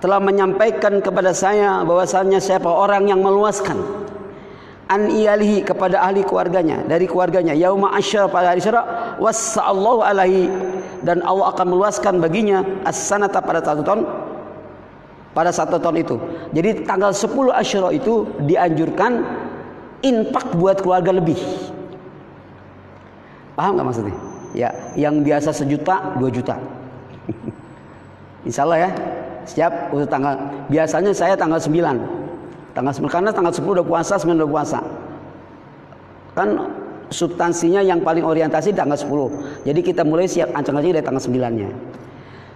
Telah 0.00 0.18
menyampaikan 0.18 0.98
kepada 0.98 1.30
saya 1.30 1.84
bahwasanya 1.86 2.42
siapa 2.42 2.66
orang 2.66 3.06
yang 3.06 3.22
meluaskan 3.22 3.78
an 4.90 5.06
iyalihi 5.06 5.62
kepada 5.62 6.02
ahli 6.02 6.26
keluarganya 6.26 6.82
dari 6.88 7.06
keluarganya. 7.06 7.54
Yauma 7.54 7.94
asyar 7.94 8.26
pada 8.32 8.50
hari 8.50 8.64
syara 8.64 9.14
wasallahu 9.20 10.02
alaihi. 10.02 10.50
Dan 11.06 11.22
Allah 11.22 11.54
akan 11.54 11.66
meluaskan 11.70 12.18
baginya 12.18 12.66
as-sanata 12.82 13.38
pada 13.42 13.62
satu 13.62 13.82
tahun 13.86 14.02
pada 15.32 15.50
satu 15.52 15.80
tahun 15.80 16.04
itu. 16.04 16.16
Jadi 16.52 16.84
tanggal 16.84 17.12
10 17.12 17.52
Asyura 17.52 17.90
itu 17.92 18.28
dianjurkan 18.44 19.24
infak 20.04 20.52
buat 20.56 20.80
keluarga 20.80 21.16
lebih. 21.16 21.36
Paham 23.56 23.76
nggak 23.76 23.86
maksudnya? 23.86 24.16
Ya, 24.52 24.68
yang 24.96 25.24
biasa 25.24 25.52
sejuta, 25.52 26.16
dua 26.20 26.28
juta. 26.28 26.56
Insya 28.48 28.68
Allah 28.68 28.88
ya. 28.88 28.90
Siap 29.42 29.90
untuk 29.90 30.06
tanggal 30.06 30.38
biasanya 30.70 31.10
saya 31.10 31.34
tanggal 31.34 31.58
9. 31.58 32.78
Tanggal 32.78 32.92
9 32.94 33.10
karena 33.10 33.30
tanggal 33.34 33.50
10 33.50 33.74
udah 33.80 33.86
puasa, 33.86 34.14
9 34.14 34.38
udah 34.38 34.50
puasa. 34.50 34.78
Kan 36.38 36.48
substansinya 37.12 37.82
yang 37.82 38.00
paling 38.00 38.22
orientasi 38.22 38.70
tanggal 38.72 38.96
10. 38.96 39.66
Jadi 39.66 39.80
kita 39.82 40.06
mulai 40.06 40.30
siap 40.30 40.54
ancang-ancang 40.54 40.94
dari 40.94 41.04
tanggal 41.04 41.22
9-nya. 41.22 41.68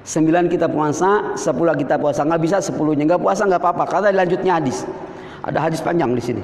9 0.06 0.46
kita 0.46 0.70
puasa, 0.70 1.34
10 1.34 1.82
kita 1.82 1.98
puasa. 1.98 2.22
Nggak 2.22 2.40
bisa 2.46 2.56
10-nya 2.62 3.04
nggak 3.10 3.22
puasa 3.26 3.42
nggak 3.42 3.58
apa-apa 3.58 3.84
karena 3.90 4.22
lanjutnya 4.22 4.62
hadis. 4.62 4.86
Ada 5.42 5.58
hadis 5.66 5.82
panjang 5.82 6.14
di 6.14 6.22
sini. 6.22 6.42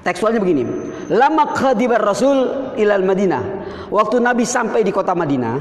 Tekstualnya 0.00 0.40
begini. 0.40 0.64
Lama 1.12 1.52
khadibar 1.52 2.00
Rasul 2.00 2.72
ilal 2.80 3.04
Madinah. 3.04 3.42
Waktu 3.92 4.16
Nabi 4.24 4.48
sampai 4.48 4.80
di 4.80 4.88
kota 4.88 5.12
Madinah, 5.12 5.56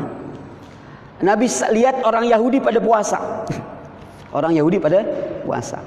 Nabi 1.28 1.48
lihat 1.76 2.08
orang 2.08 2.32
Yahudi 2.32 2.64
pada 2.64 2.80
puasa. 2.80 3.20
Orang 4.38 4.52
Yahudi 4.52 4.76
pada 4.78 5.08
puasa. 5.48 5.80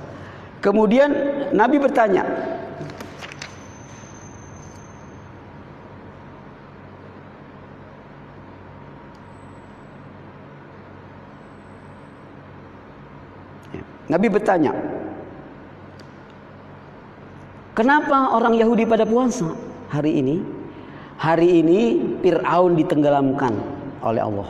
Kemudian 0.64 1.12
Nabi 1.52 1.76
bertanya, 1.76 2.24
Nabi 14.10 14.26
bertanya, 14.26 14.74
Kenapa 17.70 18.34
orang 18.34 18.58
Yahudi 18.58 18.84
pada 18.84 19.06
puasa 19.06 19.54
hari 19.88 20.20
ini? 20.20 20.42
Hari 21.16 21.62
ini 21.62 21.80
Fir'aun 22.20 22.74
ditenggelamkan 22.76 23.54
oleh 24.04 24.20
Allah. 24.20 24.48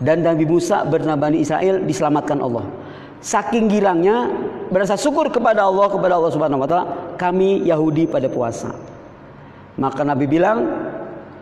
Dan 0.00 0.24
Nabi 0.24 0.44
Musa 0.48 0.84
bernama 0.84 1.28
Bani 1.28 1.40
Israel 1.44 1.84
diselamatkan 1.84 2.40
Allah. 2.40 2.64
Saking 3.20 3.68
girangnya 3.68 4.32
berasa 4.72 4.96
syukur 4.96 5.28
kepada 5.28 5.68
Allah 5.68 5.92
kepada 5.92 6.16
Allah 6.16 6.32
Subhanahu 6.32 6.64
wa 6.64 6.68
taala, 6.68 6.86
kami 7.20 7.64
Yahudi 7.68 8.08
pada 8.08 8.28
puasa. 8.32 8.72
Maka 9.76 10.04
Nabi 10.04 10.24
bilang, 10.28 10.64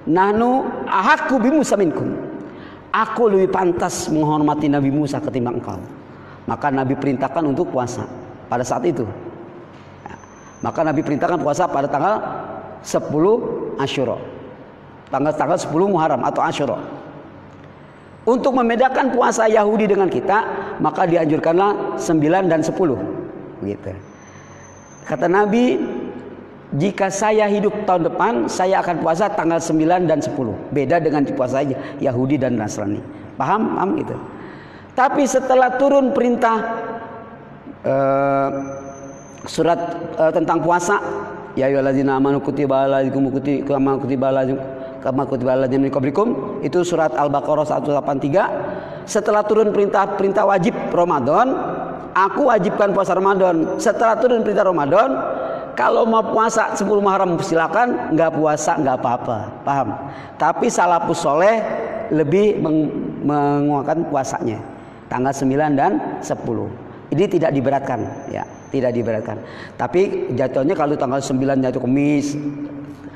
"Nahnu 0.07 0.67
ahakku 0.87 1.39
bi 1.39 1.51
Musa 1.55 1.79
minkum." 1.79 2.15
Aku 2.95 3.31
lebih 3.31 3.51
pantas 3.51 4.11
menghormati 4.11 4.67
Nabi 4.67 4.91
Musa 4.91 5.23
ketimbang 5.23 5.63
engkau. 5.63 5.98
Maka 6.49 6.73
Nabi 6.73 6.97
perintahkan 6.97 7.45
untuk 7.45 7.69
puasa 7.69 8.09
pada 8.49 8.65
saat 8.65 8.81
itu. 8.89 9.05
Ya. 10.09 10.17
Maka 10.65 10.81
Nabi 10.81 11.05
perintahkan 11.05 11.37
puasa 11.45 11.69
pada 11.69 11.85
tanggal 11.93 12.17
10 12.81 13.77
Asyura. 13.77 14.17
Tanggal 15.13 15.33
tanggal 15.37 15.61
10 15.61 15.93
Muharram 15.93 16.25
atau 16.25 16.41
Asyura. 16.41 16.81
Untuk 18.25 18.57
membedakan 18.57 19.13
puasa 19.13 19.45
Yahudi 19.49 19.89
dengan 19.89 20.09
kita, 20.09 20.45
maka 20.81 21.05
dianjurkanlah 21.05 22.01
9 22.01 22.49
dan 22.49 22.61
10. 22.65 22.97
Gitu. 23.65 23.93
Kata 25.09 25.25
Nabi, 25.29 25.81
jika 26.77 27.09
saya 27.09 27.49
hidup 27.49 27.89
tahun 27.89 28.13
depan, 28.13 28.33
saya 28.49 28.85
akan 28.85 29.01
puasa 29.01 29.33
tanggal 29.33 29.57
9 29.57 30.05
dan 30.05 30.21
10. 30.21 30.57
Beda 30.69 31.01
dengan 31.01 31.25
puasa 31.33 31.65
Yahudi 32.01 32.37
dan 32.37 32.61
Nasrani. 32.61 33.01
Paham? 33.41 33.77
Paham 33.77 33.91
gitu. 33.97 34.17
Tapi 34.99 35.31
setelah 35.31 35.79
turun 35.79 36.11
perintah 36.11 36.59
uh, 37.87 38.51
surat 39.47 39.79
uh, 40.19 40.35
tentang 40.35 40.59
puasa, 40.59 40.99
ya 41.55 41.71
ayyuhalladzina 41.71 42.19
amanu 42.19 42.43
kutiba 42.43 42.83
alaikum 42.83 43.31
kama 43.63 43.95
kutiba 44.03 44.35
alaikum 44.35 44.59
kama 44.99 45.23
kutiba 45.31 45.55
alaikum 45.55 46.59
itu 46.67 46.83
surat 46.83 47.15
Al-Baqarah 47.15 47.79
183. 47.79 49.07
Setelah 49.07 49.47
turun 49.47 49.71
perintah 49.71 50.19
perintah 50.19 50.43
wajib 50.43 50.75
Ramadan, 50.91 51.47
aku 52.19 52.51
wajibkan 52.51 52.91
puasa 52.91 53.15
Ramadan. 53.15 53.79
Setelah 53.79 54.19
turun 54.19 54.43
perintah 54.43 54.67
Ramadan, 54.67 55.15
kalau 55.79 56.11
mau 56.11 56.27
puasa 56.27 56.75
10 56.75 56.83
Muharram 56.99 57.39
silakan, 57.39 58.19
nggak 58.19 58.35
puasa 58.35 58.75
nggak 58.75 58.99
apa-apa, 58.99 59.63
paham? 59.63 59.95
Tapi 60.35 60.67
salafus 60.67 61.23
soleh 61.23 61.63
lebih 62.11 62.59
meng 62.59 62.91
menguatkan 63.23 64.03
puasanya 64.11 64.78
tanggal 65.09 65.33
9 65.33 65.75
dan 65.75 65.93
10. 66.21 66.29
Ini 67.09 67.25
tidak 67.25 67.51
diberatkan, 67.57 68.01
ya, 68.29 68.45
tidak 68.69 68.93
diberatkan. 68.93 69.41
Tapi 69.81 70.33
jatuhnya 70.37 70.77
kalau 70.77 70.95
tanggal 70.95 71.21
9 71.21 71.65
jatuh 71.65 71.81
Kamis 71.81 72.37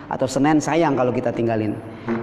atau 0.09 0.29
Senin 0.29 0.61
sayang 0.61 0.93
kalau 0.97 1.13
kita 1.13 1.33
tinggalin. 1.33 1.77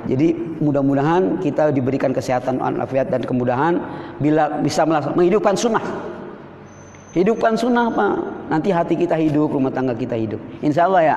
Jadi 0.10 0.34
mudah-mudahan 0.62 1.42
kita 1.42 1.74
diberikan 1.74 2.14
kesehatan 2.14 2.62
afiat 2.82 3.10
dan 3.10 3.22
kemudahan 3.26 3.82
bila 4.18 4.62
bisa 4.62 4.86
menghidupkan 4.86 5.58
sunnah. 5.58 5.82
Hidupkan 7.14 7.58
sunnah 7.58 7.90
Pak. 7.90 8.14
Nanti 8.54 8.70
hati 8.70 8.94
kita 8.94 9.18
hidup, 9.18 9.54
rumah 9.54 9.74
tangga 9.74 9.98
kita 9.98 10.14
hidup. 10.14 10.42
Insya 10.62 10.86
Allah 10.86 11.02
ya 11.14 11.16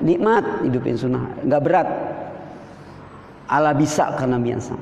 nikmat 0.00 0.64
hidupin 0.64 0.96
sunnah, 0.96 1.24
nggak 1.44 1.62
berat. 1.64 1.88
Allah 3.48 3.76
bisa 3.76 4.12
karena 4.16 4.40
biasa. 4.40 4.72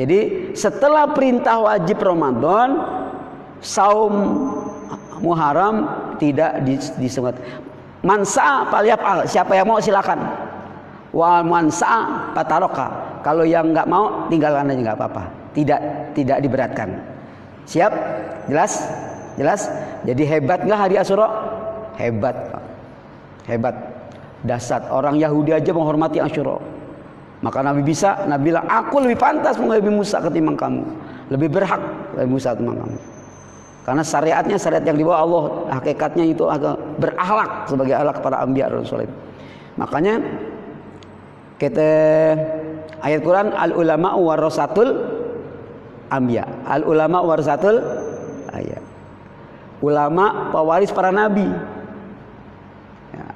Jadi 0.00 0.48
setelah 0.56 1.12
perintah 1.12 1.60
wajib 1.60 2.00
Ramadan, 2.00 2.80
saum 3.60 4.12
Muharram 5.20 5.84
tidak 6.16 6.64
disebut. 6.96 7.36
Mansa 8.00 8.64
al. 8.64 9.28
siapa 9.28 9.52
yang 9.52 9.68
mau 9.68 9.76
silakan. 9.76 10.16
Wa 11.12 11.44
mansa 11.44 12.32
pataroka. 12.32 12.88
Kalau 13.20 13.44
yang 13.44 13.76
nggak 13.76 13.84
mau 13.84 14.24
tinggalkan 14.32 14.72
aja 14.72 14.80
nggak 14.80 14.96
apa-apa. 14.96 15.24
Tidak 15.52 15.80
tidak 16.16 16.38
diberatkan. 16.40 16.88
Siap? 17.68 17.92
Jelas? 18.48 18.88
Jelas? 19.36 19.68
Jadi 20.08 20.24
hebat 20.24 20.64
nggak 20.64 20.80
hari 20.80 20.96
Asyura? 20.96 21.28
Hebat. 22.00 22.36
Hebat. 23.44 23.76
Dasar 24.40 24.88
orang 24.88 25.20
Yahudi 25.20 25.52
aja 25.52 25.68
menghormati 25.76 26.24
Asyura. 26.24 26.79
Maka 27.40 27.64
Nabi 27.64 27.80
bisa, 27.80 28.28
Nabi 28.28 28.52
bilang, 28.52 28.68
aku 28.68 29.00
lebih 29.00 29.16
pantas 29.16 29.56
menghadapi 29.56 29.88
Musa 29.88 30.20
ketimbang 30.20 30.60
kamu. 30.60 30.84
Lebih 31.32 31.48
berhak 31.48 31.80
lebih 32.16 32.36
Musa 32.36 32.52
ketimbang 32.52 32.84
kamu. 32.84 32.98
Karena 33.80 34.02
syariatnya 34.04 34.56
syariat 34.60 34.84
yang 34.84 34.98
dibawa 35.00 35.24
Allah, 35.24 35.44
hakikatnya 35.80 36.24
itu 36.28 36.44
agak 36.44 36.76
berakhlak 37.00 37.64
sebagai 37.64 37.96
akhlak 37.96 38.16
para 38.20 38.44
anbiya 38.44 38.68
rasul. 38.68 39.08
Makanya 39.80 40.20
kita 41.56 41.90
ayat 43.00 43.20
Quran 43.24 43.56
al 43.56 43.72
ulama 43.72 44.20
warasatul 44.20 45.00
anbiya. 46.12 46.44
Al 46.68 46.84
ulama 46.84 47.24
warasatul 47.24 47.80
ayat. 48.52 48.84
Ulama 49.80 50.52
pewaris 50.52 50.92
para 50.92 51.08
nabi. 51.08 51.48
Ya. 53.16 53.26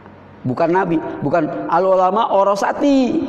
Bukan 0.44 0.68
nabi, 0.68 1.00
bukan 1.24 1.48
al 1.72 1.84
ulama 1.88 2.36
orosati. 2.36 3.24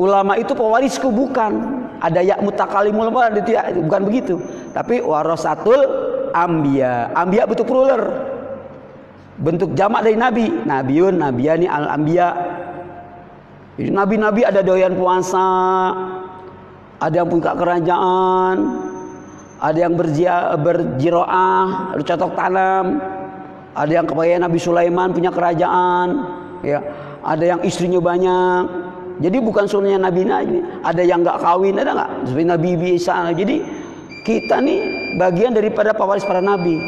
Ulama 0.00 0.34
itu 0.34 0.52
pewarisku 0.54 1.08
bukan. 1.10 1.82
Ada 2.02 2.20
ya 2.20 2.36
mutakalimul 2.42 3.08
tidak 3.46 3.72
bukan 3.78 4.00
begitu. 4.04 4.34
Tapi 4.74 5.00
warasatul 5.00 5.80
ambia. 6.34 7.14
Ambia 7.14 7.46
betul 7.46 7.66
plural. 7.66 8.02
Bentuk 9.38 9.74
jamak 9.78 10.02
dari 10.02 10.18
nabi. 10.18 10.46
Nabiun, 10.50 11.18
nabiyani, 11.22 11.66
al 11.70 11.86
ambia. 11.94 12.28
Nabi-nabi 13.74 14.46
ada 14.46 14.62
doyan 14.62 14.94
puasa, 14.94 15.50
ada 17.02 17.14
yang 17.14 17.26
punya 17.26 17.58
kerajaan, 17.58 18.56
ada 19.58 19.78
yang 19.78 19.98
berjiroah, 20.62 21.98
bercocok 21.98 22.38
tanam, 22.38 23.02
ada 23.74 23.90
yang 23.90 24.06
kebayang 24.06 24.46
Nabi 24.46 24.62
Sulaiman 24.62 25.10
punya 25.10 25.34
kerajaan, 25.34 26.08
ya, 26.62 26.86
ada 27.26 27.42
yang 27.42 27.60
istrinya 27.66 27.98
banyak, 27.98 28.62
jadi 29.22 29.38
bukan 29.38 29.70
sunnahnya 29.70 30.10
Nabi 30.10 30.26
Nabi. 30.26 30.58
Ada 30.82 31.02
yang 31.06 31.22
nggak 31.22 31.38
kawin, 31.38 31.78
ada 31.78 31.94
nggak? 31.94 32.10
Seperti 32.26 32.44
Nabi 32.50 32.70
Isa. 32.98 33.14
Jadi 33.30 33.56
kita 34.26 34.58
nih 34.58 34.78
bagian 35.20 35.54
daripada 35.54 35.94
pewaris 35.94 36.24
para 36.24 36.40
nabi, 36.40 36.80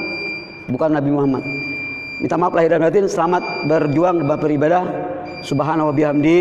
bukan 0.67 0.91
Nabi 0.91 1.11
Muhammad. 1.13 1.45
Minta 2.19 2.41
maaf 2.41 2.57
lahir 2.57 2.73
dan 2.73 2.83
batin. 2.83 3.07
Selamat 3.07 3.45
berjuang 3.69 4.25
beribadah. 4.25 4.83
Subhanahu 5.45 5.93
wa 5.93 5.95
bihamdi. 5.95 6.39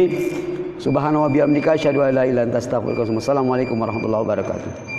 Subhanahu 0.80 1.28
wa 1.28 1.30
bihamdika 1.30 1.76
asyhadu 1.76 2.02
an 2.02 2.16
Assalamualaikum 2.56 3.76
warahmatullahi 3.76 4.24
wabarakatuh. 4.24 4.95